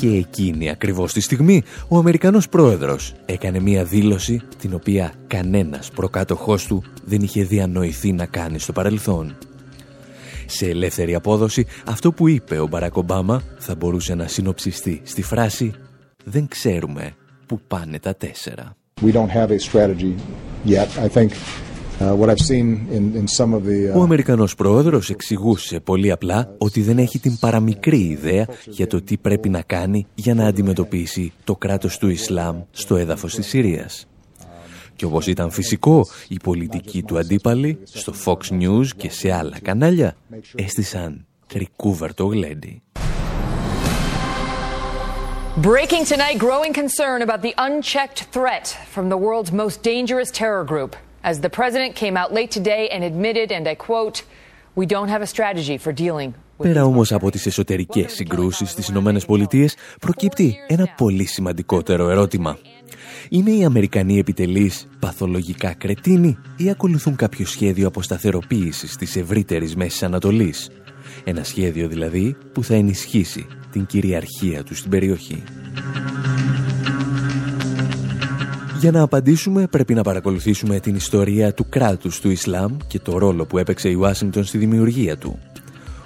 Και 0.00 0.08
εκείνη 0.08 0.70
ακριβώς 0.70 1.12
τη 1.12 1.20
στιγμή 1.20 1.62
ο 1.88 1.98
Αμερικανός 1.98 2.48
πρόεδρος 2.48 3.14
έκανε 3.26 3.60
μία 3.60 3.84
δήλωση 3.84 4.42
την 4.58 4.74
οποία 4.74 5.12
κανένας 5.26 5.90
προκάτοχός 5.90 6.66
του 6.66 6.82
δεν 7.04 7.20
είχε 7.22 7.44
διανοηθεί 7.44 8.12
να 8.12 8.26
κάνει 8.26 8.58
στο 8.58 8.72
παρελθόν. 8.72 9.36
Σε 10.46 10.68
ελεύθερη 10.68 11.14
απόδοση 11.14 11.66
αυτό 11.86 12.12
που 12.12 12.28
είπε 12.28 12.58
ο 12.58 12.66
Μπαράκ 12.66 12.96
Ομπάμα 12.96 13.42
θα 13.58 13.74
μπορούσε 13.74 14.14
να 14.14 14.26
συνοψιστεί 14.26 15.00
στη 15.04 15.22
φράση 15.22 15.72
«Δεν 16.30 16.48
ξέρουμε 16.48 17.12
που 17.46 17.60
πάνε 17.68 17.98
τα 17.98 18.14
τέσσερα». 18.14 18.76
We 19.02 19.12
don't 19.12 19.30
have 19.30 19.50
a 19.50 19.58
strategy 19.70 20.14
yet. 20.66 20.88
I 21.04 21.08
think 21.08 21.30
ο 23.94 24.02
Αμερικανός 24.02 24.54
πρόεδρος 24.54 25.10
εξηγούσε 25.10 25.80
πολύ 25.80 26.10
απλά 26.10 26.54
ότι 26.58 26.82
δεν 26.82 26.98
έχει 26.98 27.18
την 27.18 27.38
παραμικρή 27.38 27.98
ιδέα 27.98 28.46
για 28.66 28.86
το 28.86 29.02
τι 29.02 29.16
πρέπει 29.16 29.48
να 29.48 29.62
κάνει 29.62 30.06
για 30.14 30.34
να 30.34 30.46
αντιμετωπίσει 30.46 31.32
το 31.44 31.56
κράτος 31.56 31.98
του 31.98 32.08
Ισλάμ 32.08 32.60
στο 32.70 32.96
έδαφος 32.96 33.34
της 33.34 33.46
Συρίας. 33.46 34.06
Και 34.96 35.04
όπως 35.04 35.26
ήταν 35.26 35.50
φυσικό, 35.50 36.06
οι 36.28 36.36
πολιτικοί 36.42 37.02
του 37.02 37.18
αντίπαλοι 37.18 37.78
στο 37.82 38.12
Fox 38.24 38.60
News 38.60 38.86
και 38.96 39.10
σε 39.10 39.32
άλλα 39.32 39.58
κανάλια 39.62 40.16
έστησαν 40.54 41.26
τρικούβερτο 41.46 42.24
γλέντι. 42.24 42.82
Breaking 45.62 46.04
tonight, 46.04 46.38
growing 46.38 46.72
concern 46.72 47.20
about 47.22 47.42
the 47.42 47.52
unchecked 47.58 48.20
threat 48.30 48.66
from 48.94 49.08
the 49.08 49.16
world's 49.16 49.50
most 49.50 49.82
dangerous 49.82 50.30
terror 50.30 50.62
group 50.62 50.94
as 51.24 51.40
the 51.40 51.50
president 51.50 51.96
came 51.96 52.16
out 52.16 52.32
late 52.32 52.52
today 52.52 52.88
and 52.92 53.02
admitted, 53.02 53.50
and 53.50 53.66
I 53.66 53.74
quote, 53.74 54.22
we 54.76 54.86
don't 54.86 55.08
have 55.08 55.20
a 55.20 55.26
strategy 55.26 55.76
for 55.76 55.92
dealing 55.92 56.34
Πέρα 56.56 56.84
όμως 56.84 57.12
από 57.12 57.30
τις 57.30 57.46
εσωτερικές 57.46 58.12
συγκρούσεις 58.12 58.70
στις 58.70 58.88
Ηνωμένες 58.88 59.24
Πολιτείες 59.24 59.76
προκύπτει 60.00 60.56
ένα 60.66 60.94
πολύ 60.96 61.24
σημαντικότερο 61.24 62.08
ερώτημα. 62.08 62.58
Είναι 63.28 63.50
οι 63.50 63.64
Αμερικανοί 63.64 64.18
επιτελείς 64.18 64.88
παθολογικά 64.98 65.74
κρετίνοι 65.74 66.38
ή 66.56 66.70
ακολουθούν 66.70 67.16
κάποιο 67.16 67.46
σχέδιο 67.46 67.86
αποσταθεροποίησης 67.86 68.96
της 68.96 69.16
ευρύτερης 69.16 69.76
Μέσης 69.76 70.02
Ανατολής; 70.02 70.70
Ένα 71.24 71.44
σχέδιο 71.44 71.88
δηλαδή 71.88 72.36
που 72.52 72.64
θα 72.64 72.74
ενισχύσει 72.74 73.46
την 73.72 73.86
κυριαρχία 73.86 74.62
τους 74.62 74.78
στην 74.78 74.90
περιοχή. 74.90 75.42
Για 78.80 78.90
να 78.90 79.02
απαντήσουμε 79.02 79.66
πρέπει 79.66 79.94
να 79.94 80.02
παρακολουθήσουμε 80.02 80.80
την 80.80 80.94
ιστορία 80.94 81.54
του 81.54 81.66
κράτους 81.68 82.20
του 82.20 82.30
Ισλάμ 82.30 82.76
και 82.86 82.98
το 82.98 83.18
ρόλο 83.18 83.46
που 83.46 83.58
έπαιξε 83.58 83.88
η 83.88 83.94
Ουάσιγκτον 83.94 84.44
στη 84.44 84.58
δημιουργία 84.58 85.16
του. 85.16 85.38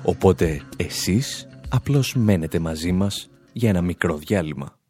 Οπότε 0.03 0.61
εσείς 0.77 1.49
απλώς 1.69 2.15
μένετε 2.15 2.59
μαζί 2.59 2.93
μας 2.93 3.31
για 3.53 3.69
ένα 3.69 3.83
μικρό 3.83 4.17
διάλειμμα. 4.17 4.82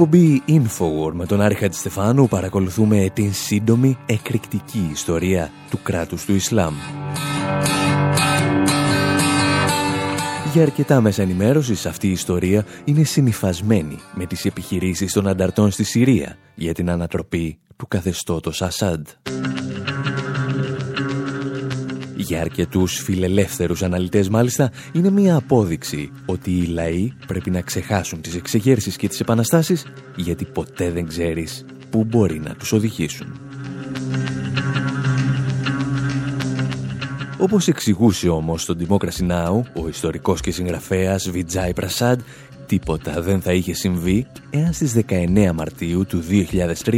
Εκπομπή 0.00 0.42
Infowar 0.48 1.12
με 1.12 1.26
τον 1.26 1.40
Άρη 1.40 1.54
Χατζηστεφάνου 1.54 2.28
παρακολουθούμε 2.28 3.10
την 3.12 3.32
σύντομη 3.32 3.98
εκρηκτική 4.06 4.88
ιστορία 4.92 5.50
του 5.70 5.78
κράτους 5.82 6.24
του 6.24 6.34
Ισλάμ. 6.34 6.74
Για 10.52 10.62
αρκετά 10.62 11.00
μέσα 11.00 11.22
ενημέρωσης 11.22 11.86
αυτή 11.86 12.08
η 12.08 12.10
ιστορία 12.10 12.64
είναι 12.84 13.02
συνυφασμένη 13.02 13.98
με 14.14 14.26
τις 14.26 14.44
επιχειρήσεις 14.44 15.12
των 15.12 15.28
ανταρτών 15.28 15.70
στη 15.70 15.84
Συρία 15.84 16.36
για 16.54 16.74
την 16.74 16.90
ανατροπή 16.90 17.58
του 17.76 17.88
καθεστώτος 17.88 18.62
Ασάντ. 18.62 19.06
Για 22.28 22.40
αρκετούς 22.40 23.02
φιλελεύθερους 23.02 23.82
αναλυτές 23.82 24.28
μάλιστα 24.28 24.70
είναι 24.92 25.10
μια 25.10 25.36
απόδειξη 25.36 26.10
ότι 26.26 26.50
οι 26.50 26.66
λαοί 26.66 27.12
πρέπει 27.26 27.50
να 27.50 27.60
ξεχάσουν 27.60 28.20
τις 28.20 28.34
εξεγέρσεις 28.34 28.96
και 28.96 29.08
τις 29.08 29.20
επαναστάσεις 29.20 29.86
γιατί 30.16 30.44
ποτέ 30.44 30.90
δεν 30.90 31.06
ξέρεις 31.06 31.64
πού 31.90 32.04
μπορεί 32.04 32.40
να 32.40 32.54
τους 32.54 32.72
οδηγήσουν. 32.72 33.40
Όπως 37.38 37.68
εξηγούσε 37.68 38.28
όμως 38.28 38.62
στον 38.62 38.86
Democracy 38.88 39.30
Now, 39.30 39.62
ο 39.74 39.88
ιστορικός 39.88 40.40
και 40.40 40.50
συγγραφέας 40.50 41.30
Βιτζάι 41.30 41.72
Πρασάντ, 41.72 42.20
τίποτα 42.66 43.22
δεν 43.22 43.40
θα 43.40 43.52
είχε 43.52 43.72
συμβεί 43.72 44.26
εάν 44.50 44.72
στις 44.72 44.92
19 45.08 45.52
Μαρτίου 45.54 46.06
του 46.06 46.22
2003 46.84 46.94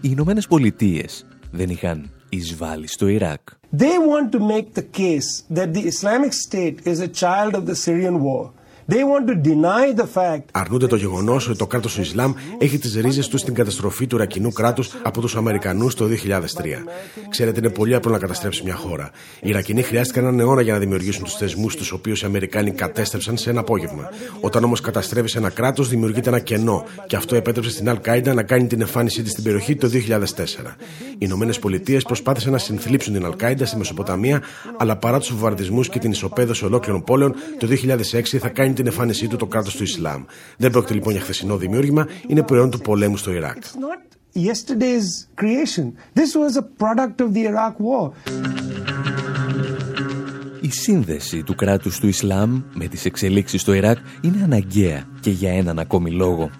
οι 0.00 0.08
Ηνωμένες 0.10 0.46
Πολιτείες 0.46 1.26
δεν 1.50 1.68
είχαν 1.70 2.10
εισβάλει 2.28 2.88
στο 2.88 3.06
Ιράκ. 3.06 3.40
They 3.72 3.98
want 3.98 4.32
to 4.32 4.38
make 4.38 4.74
the 4.74 4.82
case 4.82 5.42
that 5.50 5.74
the 5.74 5.86
Islamic 5.86 6.32
State 6.32 6.86
is 6.86 7.00
a 7.00 7.08
child 7.08 7.54
of 7.54 7.66
the 7.66 7.74
Syrian 7.74 8.22
war. 8.22 8.52
They 8.88 9.02
want 9.02 9.26
to 9.26 9.34
deny 9.34 10.00
the 10.00 10.06
fact 10.14 10.42
Αρνούνται 10.52 10.86
το 10.86 10.96
γεγονός 10.96 11.48
ότι 11.48 11.58
το 11.58 11.66
κράτος 11.66 11.94
του 11.94 12.00
Ισλάμ 12.00 12.32
έχει 12.58 12.78
τις 12.78 12.94
ρίζες 12.94 13.28
τους 13.28 13.40
στην 13.40 13.54
καταστροφή 13.54 14.06
του 14.06 14.16
Ρακινού 14.16 14.52
κράτους 14.52 14.90
από 15.02 15.20
τους 15.20 15.36
Αμερικανούς 15.36 15.94
το 15.94 16.04
2003. 16.04 16.08
Ξέρετε, 17.28 17.58
είναι 17.58 17.70
πολύ 17.70 17.94
απλό 17.94 18.12
να 18.12 18.18
καταστρέψεις 18.18 18.62
μια 18.62 18.74
χώρα. 18.74 19.10
Οι 19.40 19.52
Ρακινοί 19.52 19.82
χρειάστηκαν 19.82 20.24
έναν 20.24 20.40
αιώνα 20.40 20.60
για 20.60 20.72
να 20.72 20.78
δημιουργήσουν 20.78 21.24
τους 21.24 21.34
θεσμούς 21.36 21.76
τους 21.76 21.92
οποίου 21.92 22.12
οι 22.12 22.24
Αμερικάνοι 22.24 22.70
κατέστρεψαν 22.70 23.36
σε 23.36 23.50
ένα 23.50 23.60
απόγευμα. 23.60 24.10
Όταν 24.40 24.64
όμως 24.64 24.80
καταστρέφεις 24.80 25.34
ένα 25.34 25.50
κράτος, 25.50 25.88
δημιουργείται 25.88 26.28
ένα 26.28 26.38
κενό 26.38 26.84
και 27.06 27.16
αυτό 27.16 27.36
επέτρεψε 27.36 27.70
στην 27.70 27.88
Αλ 27.88 28.00
Κάιντα 28.00 28.34
να 28.34 28.42
κάνει 28.42 28.66
την 28.66 28.80
εμφάνισή 28.80 29.22
της 29.22 29.32
στην 29.32 29.44
περιοχή 29.44 29.76
το 29.76 29.88
2004. 29.88 30.76
Οι 31.12 31.16
Ηνωμένες 31.18 31.58
Πολιτείες 31.58 32.02
προσπάθησαν 32.02 32.52
να 32.52 32.58
συνθλίψουν 32.58 33.12
την 33.12 33.24
Αλ 33.24 33.36
Κάιντα 33.36 33.66
στη 33.66 33.76
Μεσοποταμία, 33.76 34.42
αλλά 34.78 34.96
παρά 34.96 35.18
τους 35.18 35.30
βομβαρδισμούς 35.30 35.88
και 35.88 35.98
την 35.98 36.10
ισοπαίδωση 36.10 36.64
ολόκληρων 36.64 37.04
πόλεων, 37.04 37.34
το 37.58 37.66
2006 37.66 38.38
θα 38.38 38.48
κάνει 38.48 38.72
την 38.76 38.86
εμφάνισή 38.86 39.28
του 39.28 39.36
το 39.36 39.46
κράτος 39.46 39.76
του 39.76 39.82
Ισλάμ. 39.82 40.24
Δεν 40.56 40.70
πρόκειται 40.70 40.94
λοιπόν 40.94 41.12
για 41.12 41.20
χθεσινό 41.20 41.56
δημιούργημα, 41.56 42.06
είναι 42.26 42.42
προϊόν 42.42 42.70
του 42.70 42.78
πολέμου 42.78 43.16
στο 43.16 43.32
Ιράκ. 43.32 43.56
yesterday's 44.50 45.08
creation. 45.40 45.86
This 46.14 46.30
was 46.42 46.52
a 46.56 46.62
product 46.62 47.16
of 47.24 47.28
the 47.34 47.42
Iraq 47.52 47.74
war. 47.80 48.12
Η 50.60 50.70
σύνδεση 50.70 51.42
του 51.42 51.54
κράτους 51.54 51.98
του 51.98 52.08
Ισλάμ 52.08 52.62
με 52.74 52.86
τις 52.86 53.04
εξελίξεις 53.04 53.60
στο 53.60 53.72
Ιράκ 53.72 53.98
είναι 54.20 54.42
αναγκαία 54.44 55.08
και 55.20 55.30
για 55.30 55.52
έναν 55.52 55.78
ακόμη 55.78 56.10
λόγο. 56.10 56.50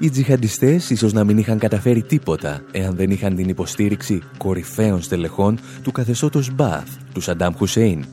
Οι 0.00 0.10
τζιχαντιστές 0.10 0.90
ίσως 0.90 1.12
να 1.12 1.24
μην 1.24 1.38
είχαν 1.38 1.58
καταφέρει 1.58 2.02
τίποτα 2.02 2.62
εάν 2.72 2.96
δεν 2.96 3.10
είχαν 3.10 3.36
την 3.36 3.48
υποστήριξη 3.48 4.22
κορυφαίων 4.38 5.02
στελεχών 5.02 5.58
του 5.82 5.92
καθεστώτος 5.92 6.54
Μπαθ, 6.54 6.88
του 7.12 7.20
Σαντάμ 7.20 7.54
Χουσέιν. 7.54 8.04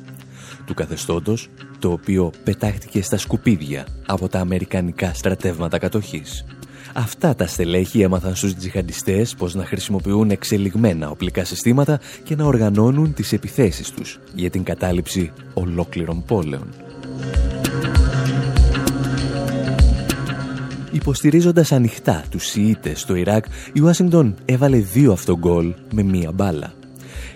Του 0.66 0.74
καθεστώτος 0.74 1.50
το 1.80 1.92
οποίο 1.92 2.32
πετάχτηκε 2.44 3.02
στα 3.02 3.18
σκουπίδια 3.18 3.88
από 4.06 4.30
τα 4.30 4.40
αμερικανικά 4.40 5.14
στρατεύματα 5.14 5.78
κατοχής. 5.78 6.46
Αυτά 6.94 7.36
τα 7.36 7.48
στελέχη 7.48 8.02
έμαθαν 8.02 8.36
στους 8.36 8.56
τζιχαντιστές 8.56 9.36
πως 9.36 9.56
να 9.56 9.66
χρησιμοποιούν 9.66 10.32
εξελιγμένα 10.32 11.10
οπλικά 11.10 11.44
συστήματα 11.44 12.00
και 12.24 12.36
να 12.36 12.46
οργανώνουν 12.46 13.14
τις 13.14 13.34
επιθέσεις 13.34 13.92
τους 13.92 14.20
για 14.36 14.50
την 14.50 14.64
κατάληψη 14.64 15.32
ολόκληρων 15.54 16.24
πόλεων. 16.26 16.68
Υποστηρίζοντας 20.92 21.72
ανοιχτά 21.72 22.24
τους 22.30 22.46
Σιήτες 22.46 23.00
στο 23.02 23.16
Ιράκ, 23.16 23.46
η 23.74 23.82
Ουάσιγκτον 23.82 24.36
έβαλε 24.46 24.78
δύο 24.78 25.12
αυτογκόλ 25.12 25.74
με 25.92 26.04
μία 26.04 26.32
μπάλα. 26.32 26.74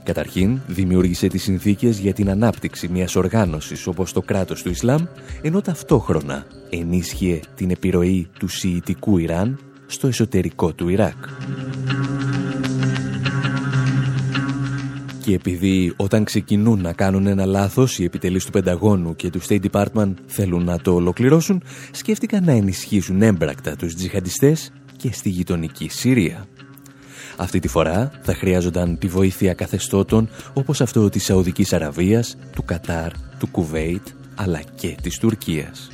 Καταρχήν, 0.10 0.60
δημιούργησε 0.68 1.28
τις 1.28 1.44
συνθήκες 1.44 2.00
για 2.00 2.14
την 2.14 2.30
ανάπτυξη 2.30 2.88
μιας 2.88 3.16
οργάνωσης 3.16 3.88
όπως 3.88 4.14
το 4.14 4.22
κράτος 4.22 4.62
του 4.62 4.70
Ισλάμ, 4.70 5.04
ενώ 5.42 5.62
ταυτόχρονα 5.62 6.46
ενίσχυε 6.70 7.40
την 7.56 7.70
επιρροή 7.70 8.28
του 8.40 8.48
Σιητικού 8.48 9.18
Ιράν 9.18 9.60
στο 9.86 10.08
εσωτερικό 10.08 10.74
του 10.74 10.90
Ιράκ. 10.90 11.26
Και 15.24 15.34
επειδή 15.34 15.94
όταν 15.96 16.24
ξεκινούν 16.24 16.82
να 16.82 16.94
κάνουν 16.94 17.28
ένα 17.28 17.46
λάθος 17.46 18.00
οι 18.00 18.04
επιτελείς 18.04 18.46
του 18.46 18.52
Πενταγώνου 18.52 19.16
και 19.16 19.30
του 19.30 19.42
State 19.42 19.66
Department 19.72 20.14
θέλουν 20.26 20.64
να 20.64 20.80
το 20.80 20.94
ολοκληρώσουν, 20.94 21.64
σκέφτηκαν 21.92 22.44
να 22.44 22.52
ενισχύσουν 22.52 23.22
έμπρακτα 23.22 23.76
τους 23.76 23.96
τζιχαντιστές 23.96 24.72
και 24.98 25.12
στη 25.12 25.30
γειτονική 25.30 25.90
Συρία. 25.90 26.48
Αυτή 27.42 27.60
τη 27.60 27.68
φορά 27.68 28.12
θα 28.22 28.34
χρειάζονταν 28.34 28.98
τη 28.98 29.08
βοήθεια 29.08 29.54
καθεστώτων 29.54 30.30
όπως 30.54 30.82
αυτό 30.82 31.10
της 31.10 31.24
Σαουδικής 31.24 31.74
Αραβίας, 31.74 32.38
του 32.56 32.64
Κατάρ, 32.64 33.12
του 33.40 33.48
Κουβέιτ 33.48 34.08
αλλά 34.36 34.62
και 34.76 34.98
της 35.02 35.18
Τουρκίας. 35.18 35.90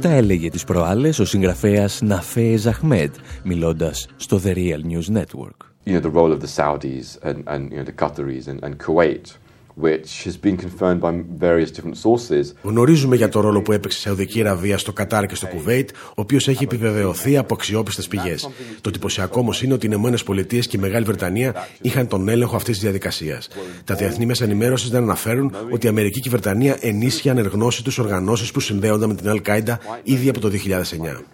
Τα 0.00 0.08
έλεγε 0.10 0.50
τις 0.50 0.64
προάλλες 0.64 1.18
ο 1.18 1.24
συγγραφέας 1.24 2.00
Ναφέ 2.02 2.56
Ζαχμέντ, 2.56 3.14
μιλώντας 3.42 4.08
στο 4.16 4.40
The 4.44 4.54
Real 4.54 4.80
News 4.90 5.16
Network. 5.16 5.58
You 5.86 5.92
know, 5.92 6.00
the 6.00 6.14
role 6.14 6.32
of 6.32 6.40
the 6.40 6.52
Saudis 6.56 7.18
and, 7.22 7.38
and 7.46 7.72
you 7.72 7.78
know, 7.78 7.84
the 7.84 7.98
Qataris 8.02 8.46
and, 8.48 8.58
and 8.64 8.78
Kuwait 8.86 9.26
which 9.76 10.24
has 10.24 10.36
been 10.36 10.56
confirmed 10.56 11.00
by 11.00 11.12
various 11.38 11.70
different 11.70 11.96
sources. 11.96 12.52
Γνωρίζουμε 12.62 13.16
για 13.16 13.28
το 13.28 13.40
ρόλο 13.40 13.62
που 13.62 13.72
έπαιξε 13.72 13.98
η 13.98 14.00
Σαουδική 14.00 14.40
Αραβία 14.40 14.78
στο 14.78 14.92
Κατάρ 14.92 15.26
και 15.26 15.34
στο 15.34 15.46
Κουβέιτ, 15.46 15.90
ο 15.90 16.12
οποίος 16.14 16.48
έχει 16.48 16.64
επιβεβαιωθεί 16.64 17.36
από 17.36 17.54
αξιόπιστες 17.54 18.08
πηγές. 18.08 18.48
Το 18.80 18.88
εντυπωσιακό 18.88 19.40
όμως 19.40 19.62
είναι 19.62 19.74
ότι 19.74 19.86
οι 19.86 19.88
Ηνωμένες 19.92 20.22
Πολιτείες 20.22 20.66
και 20.66 20.76
η 20.76 20.80
Μεγάλη 20.80 21.04
Βρετανία 21.04 21.54
είχαν 21.80 22.08
τον 22.08 22.28
έλεγχο 22.28 22.56
αυτής 22.56 22.74
της 22.74 22.82
διαδικασίας. 22.82 23.48
Τα 23.84 23.94
διεθνή 23.94 24.26
μέσα 24.26 24.44
ενημέρωσης 24.44 24.90
δεν 24.90 25.02
αναφέρουν 25.02 25.54
ότι 25.70 25.86
η 25.86 25.88
Αμερική 25.88 26.20
και 26.20 26.28
η 26.28 26.30
Βρετανία 26.30 26.76
ενίσχυαν 26.80 27.38
ανεργνώσει 27.38 27.84
τους 27.84 27.98
οργανώσεις 27.98 28.50
που 28.50 28.60
συνδέονταν 28.60 29.08
με 29.08 29.14
την 29.14 29.30
Al 29.30 29.48
Qaeda 29.48 29.76
ήδη 30.02 30.28
από 30.28 30.40
το 30.40 30.48
2009. 30.48 31.24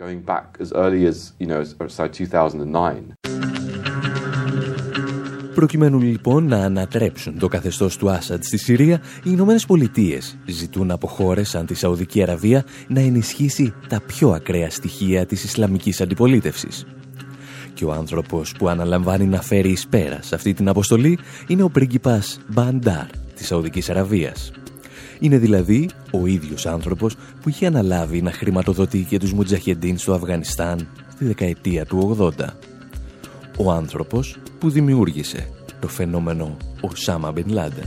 Προκειμένου 5.54 6.00
λοιπόν 6.00 6.46
να 6.46 6.56
ανατρέψουν 6.56 7.38
το 7.38 7.48
καθεστώς 7.48 7.96
του 7.96 8.10
Άσαντ 8.10 8.42
στη 8.42 8.58
Συρία, 8.58 9.00
οι 9.16 9.30
Ηνωμένες 9.30 9.66
Πολιτείες 9.66 10.38
ζητούν 10.46 10.90
από 10.90 11.06
χώρες 11.06 11.48
σαν 11.48 11.66
τη 11.66 11.74
Σαουδική 11.74 12.22
Αραβία 12.22 12.64
να 12.88 13.00
ενισχύσει 13.00 13.74
τα 13.88 14.00
πιο 14.06 14.30
ακραία 14.30 14.70
στοιχεία 14.70 15.26
της 15.26 15.44
Ισλαμικής 15.44 16.00
αντιπολίτευσης. 16.00 16.86
Και 17.74 17.84
ο 17.84 17.92
άνθρωπος 17.92 18.52
που 18.58 18.68
αναλαμβάνει 18.68 19.26
να 19.26 19.42
φέρει 19.42 19.70
εις 19.70 19.86
πέρας 19.86 20.26
σε 20.26 20.34
αυτή 20.34 20.52
την 20.52 20.68
αποστολή 20.68 21.18
είναι 21.46 21.62
ο 21.62 21.68
πρίγκιπας 21.68 22.40
Μπαντάρ 22.48 23.06
της 23.34 23.46
Σαουδικής 23.46 23.90
Αραβίας. 23.90 24.52
Είναι 25.18 25.38
δηλαδή 25.38 25.88
ο 26.10 26.26
ίδιος 26.26 26.66
άνθρωπος 26.66 27.16
που 27.42 27.48
είχε 27.48 27.66
αναλάβει 27.66 28.22
να 28.22 28.32
χρηματοδοτεί 28.32 29.06
και 29.08 29.18
τους 29.18 29.32
Μουτζαχεντίν 29.32 29.98
στο 29.98 30.12
Αφγανιστάν 30.12 30.88
στη 31.12 31.24
δεκαετία 31.24 31.86
του 31.86 32.16
80 32.38 32.44
ο 33.56 33.70
άνθρωπος 33.70 34.36
που 34.60 34.70
δημιούργησε 34.70 35.48
το 35.80 35.88
φαινόμενο 35.88 36.56
Οσάμα 36.80 37.32
Μπιν 37.32 37.48
Λάντεν. 37.48 37.84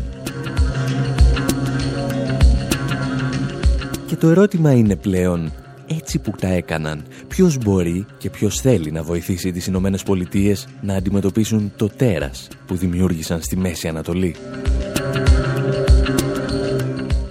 Και 4.05 4.15
το 4.15 4.28
ερώτημα 4.28 4.71
είναι 4.71 4.95
πλέον 4.95 5.51
έτσι 5.88 6.19
που 6.19 6.32
τα 6.39 6.47
έκαναν, 6.47 7.03
ποιος 7.28 7.57
μπορεί 7.57 8.05
και 8.17 8.30
ποιος 8.30 8.59
θέλει 8.59 8.91
να 8.91 9.03
βοηθήσει 9.03 9.51
τις 9.51 9.67
Ηνωμένες 9.67 10.03
Πολιτείες 10.03 10.67
να 10.82 10.95
αντιμετωπίσουν 10.95 11.71
το 11.76 11.88
τέρας 11.88 12.47
που 12.65 12.76
δημιούργησαν 12.76 13.41
στη 13.41 13.57
Μέση 13.57 13.88
Ανατολή. 13.88 14.36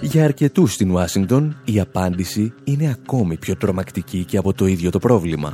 Για 0.01 0.23
αρκετούς 0.23 0.73
στην 0.73 0.91
Ουάσιγκτον 0.91 1.57
η 1.65 1.79
απάντηση 1.79 2.53
είναι 2.63 2.97
ακόμη 2.99 3.37
πιο 3.37 3.55
τρομακτική 3.55 4.23
και 4.23 4.37
από 4.37 4.53
το 4.53 4.65
ίδιο 4.65 4.89
το 4.89 4.99
πρόβλημα 4.99 5.53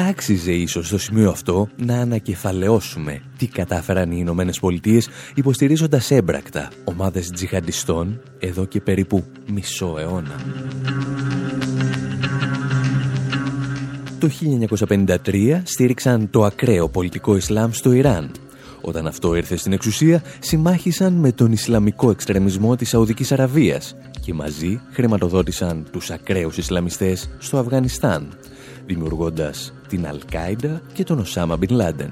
θα 0.00 0.06
άξιζε 0.06 0.52
ίσως 0.52 0.86
στο 0.86 0.98
σημείο 0.98 1.30
αυτό 1.30 1.68
να 1.76 2.00
ανακεφαλαιώσουμε 2.00 3.22
τι 3.36 3.46
κατάφεραν 3.46 4.10
οι 4.10 4.16
Ηνωμένες 4.18 4.58
Πολιτείες 4.58 5.08
υποστηρίζοντας 5.34 6.10
έμπρακτα 6.10 6.70
ομάδες 6.84 7.30
τζιχαντιστών 7.30 8.20
εδώ 8.38 8.64
και 8.64 8.80
περίπου 8.80 9.24
μισό 9.52 9.96
αιώνα. 9.98 10.36
Το 14.18 14.28
1953 15.24 15.60
στήριξαν 15.62 16.30
το 16.30 16.44
ακραίο 16.44 16.88
πολιτικό 16.88 17.36
Ισλάμ 17.36 17.70
στο 17.70 17.92
Ιράν. 17.92 18.30
Όταν 18.80 19.06
αυτό 19.06 19.34
ήρθε 19.34 19.56
στην 19.56 19.72
εξουσία, 19.72 20.22
συμμάχισαν 20.38 21.12
με 21.12 21.32
τον 21.32 21.52
Ισλαμικό 21.52 22.10
εξτρεμισμό 22.10 22.76
της 22.76 22.88
Σαουδικής 22.88 23.32
Αραβίας 23.32 23.96
και 24.20 24.34
μαζί 24.34 24.80
χρηματοδότησαν 24.90 25.86
τους 25.90 26.10
ακραίους 26.10 26.56
Ισλαμιστές 26.56 27.30
στο 27.38 27.58
Αφγανιστάν, 27.58 28.28
δημιουργώντας 28.88 29.72
την 29.88 30.06
Αλκάιντα 30.06 30.80
και 30.92 31.04
τον 31.04 31.18
Οσάμα 31.18 31.56
Μπιν 31.56 31.70
Λάντεν. 31.70 32.10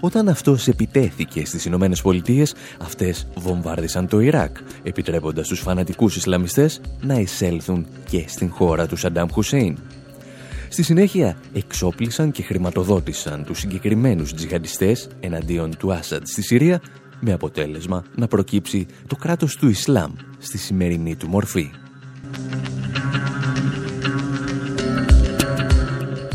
Όταν 0.00 0.28
αυτός 0.28 0.68
επιτέθηκε 0.68 1.44
στις 1.44 1.64
Ηνωμένες 1.64 2.02
Πολιτείες, 2.02 2.54
αυτές 2.78 3.26
βομβάρδισαν 3.36 4.08
το 4.08 4.20
Ιράκ, 4.20 4.56
επιτρέποντας 4.82 5.48
τους 5.48 5.60
φανατικούς 5.60 6.16
Ισλαμιστές 6.16 6.80
να 7.00 7.14
εισέλθουν 7.14 7.86
και 8.10 8.24
στην 8.28 8.50
χώρα 8.50 8.86
του 8.86 8.96
Σαντάμ 8.96 9.28
Χουσέιν. 9.32 9.78
Στη 10.68 10.82
συνέχεια 10.82 11.36
εξόπλισαν 11.52 12.30
και 12.30 12.42
χρηματοδότησαν 12.42 13.44
τους 13.44 13.58
συγκεκριμένους 13.58 14.34
τζιχαντιστές 14.34 15.08
εναντίον 15.20 15.76
του 15.76 15.92
Άσαντ 15.92 16.26
στη 16.26 16.42
Συρία 16.42 16.80
με 17.20 17.32
αποτέλεσμα 17.32 18.04
να 18.14 18.26
προκύψει 18.26 18.86
το 19.06 19.16
κράτος 19.16 19.56
του 19.56 19.68
Ισλάμ 19.68 20.12
στη 20.38 20.58
σημερινή 20.58 21.16
του 21.16 21.28
μορφή. 21.28 21.70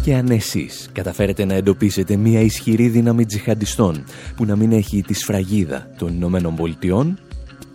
Και 0.10 0.16
αν 0.16 0.30
εσείς 0.30 0.90
καταφέρετε 0.94 1.46
να 1.46 1.54
εντοπίσετε 1.54 2.16
μια 2.16 2.42
ισχυρή 2.42 2.88
δύναμη 2.88 3.26
τζιχαντιστών 3.26 4.04
που 4.36 4.46
να 4.46 4.56
μην 4.56 4.72
έχει 4.72 5.02
τη 5.02 5.14
σφραγίδα 5.14 5.88
των 5.98 6.14
Ηνωμένων 6.14 6.56
Πολιτειών, 6.56 7.20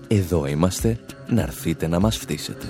εδώ 0.09 0.47
είμαστε 0.47 0.99
να 1.29 1.43
έρθετε 1.43 1.89
να 1.89 2.01
μας 2.01 2.17
φτύσετε. 2.17 2.67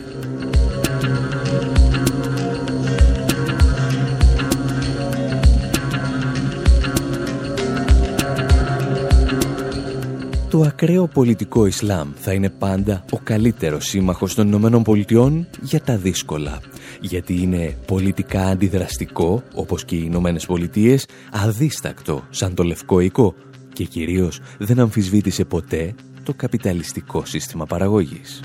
Το 10.51 10.61
ακραίο 10.61 11.07
πολιτικό 11.07 11.67
Ισλάμ 11.67 12.09
θα 12.15 12.33
είναι 12.33 12.51
πάντα 12.51 13.05
ο 13.11 13.19
καλύτερος 13.19 13.85
σύμμαχος 13.85 14.35
των 14.35 14.47
Ηνωμένων 14.47 14.83
Πολιτειών 14.83 15.47
για 15.61 15.81
τα 15.81 15.97
δύσκολα. 15.97 16.61
Γιατί 17.05 17.43
είναι 17.43 17.77
πολιτικά 17.87 18.47
αντιδραστικό, 18.47 19.43
όπως 19.55 19.85
και 19.85 19.95
οι 19.95 20.03
Ηνωμένε 20.05 20.39
Πολιτείες, 20.47 21.07
αδίστακτο 21.33 22.25
σαν 22.31 22.55
το 22.55 22.63
λευκό 22.63 23.01
οικό 23.01 23.35
και 23.73 23.85
κυρίως 23.85 24.41
δεν 24.59 24.79
αμφισβήτησε 24.79 25.45
ποτέ 25.45 25.95
το 26.23 26.35
καπιταλιστικό 26.35 27.25
σύστημα 27.25 27.67
παραγωγής. 27.67 28.41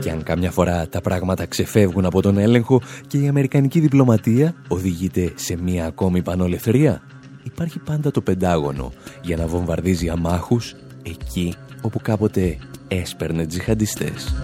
Και 0.00 0.10
αν 0.10 0.22
καμιά 0.22 0.50
φορά 0.50 0.88
τα 0.88 1.00
πράγματα 1.00 1.46
ξεφεύγουν 1.46 2.04
από 2.04 2.22
τον 2.22 2.38
έλεγχο 2.38 2.80
και 3.06 3.18
η 3.18 3.28
Αμερικανική 3.28 3.80
διπλωματία 3.80 4.54
οδηγείται 4.68 5.32
σε 5.34 5.56
μία 5.62 5.86
ακόμη 5.86 6.22
πανολευθερία, 6.22 7.02
υπάρχει 7.42 7.78
πάντα 7.78 8.10
το 8.10 8.20
Πεντάγωνο 8.20 8.92
για 9.22 9.36
να 9.36 9.46
βομβαρδίζει 9.46 10.08
αμάχους 10.08 10.74
εκεί 11.02 11.54
όπου 11.82 11.98
κάποτε 12.02 12.58
έσπερνε 12.92 13.46
τζιχαντιστές. 13.46 14.34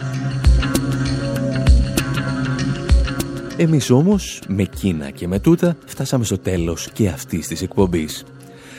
Εμείς 3.57 3.91
όμως, 3.91 4.43
με 4.49 4.63
Κίνα 4.63 5.11
και 5.11 5.29
με 5.29 5.39
τούτα, 5.39 5.77
φτάσαμε 5.87 6.25
στο 6.25 6.39
τέλος 6.39 6.89
και 6.93 7.09
αυτής 7.09 7.47
της 7.47 7.63
εκπομπής. 7.63 8.25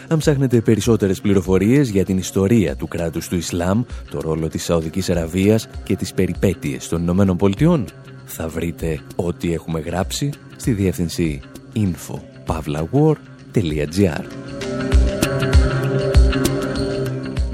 Αν 0.07 0.17
ψάχνετε 0.17 0.61
περισσότερες 0.61 1.21
πληροφορίες 1.21 1.89
για 1.89 2.05
την 2.05 2.17
ιστορία 2.17 2.75
του 2.75 2.87
κράτους 2.87 3.27
του 3.27 3.35
Ισλάμ, 3.35 3.83
το 4.11 4.19
ρόλο 4.19 4.47
της 4.47 4.63
Σαουδικής 4.63 5.09
Αραβίας 5.09 5.67
και 5.83 5.95
τις 5.95 6.13
περιπέτειες 6.13 6.87
των 6.87 7.01
Ηνωμένων 7.01 7.37
Πολιτειών, 7.37 7.85
θα 8.25 8.47
βρείτε 8.47 8.99
ό,τι 9.15 9.53
έχουμε 9.53 9.79
γράψει 9.79 10.29
στη 10.55 10.71
διεύθυνση 10.71 11.41
info.pavlawar.gr 11.75 14.23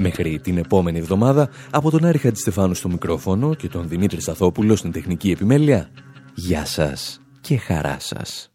Μέχρι 0.06 0.38
την 0.38 0.58
επόμενη 0.58 0.98
εβδομάδα, 0.98 1.48
από 1.70 1.90
τον 1.90 2.04
Άρη 2.04 2.18
Χατζηστεφάνου 2.18 2.74
στο 2.74 2.88
μικρόφωνο 2.88 3.54
και 3.54 3.68
τον 3.68 3.88
Δημήτρη 3.88 4.20
Σταθόπουλο 4.20 4.76
στην 4.76 4.92
τεχνική 4.92 5.30
επιμέλεια, 5.30 5.90
γεια 6.34 6.64
σας 6.64 7.20
και 7.40 7.56
χαρά 7.56 7.96
σας. 8.00 8.50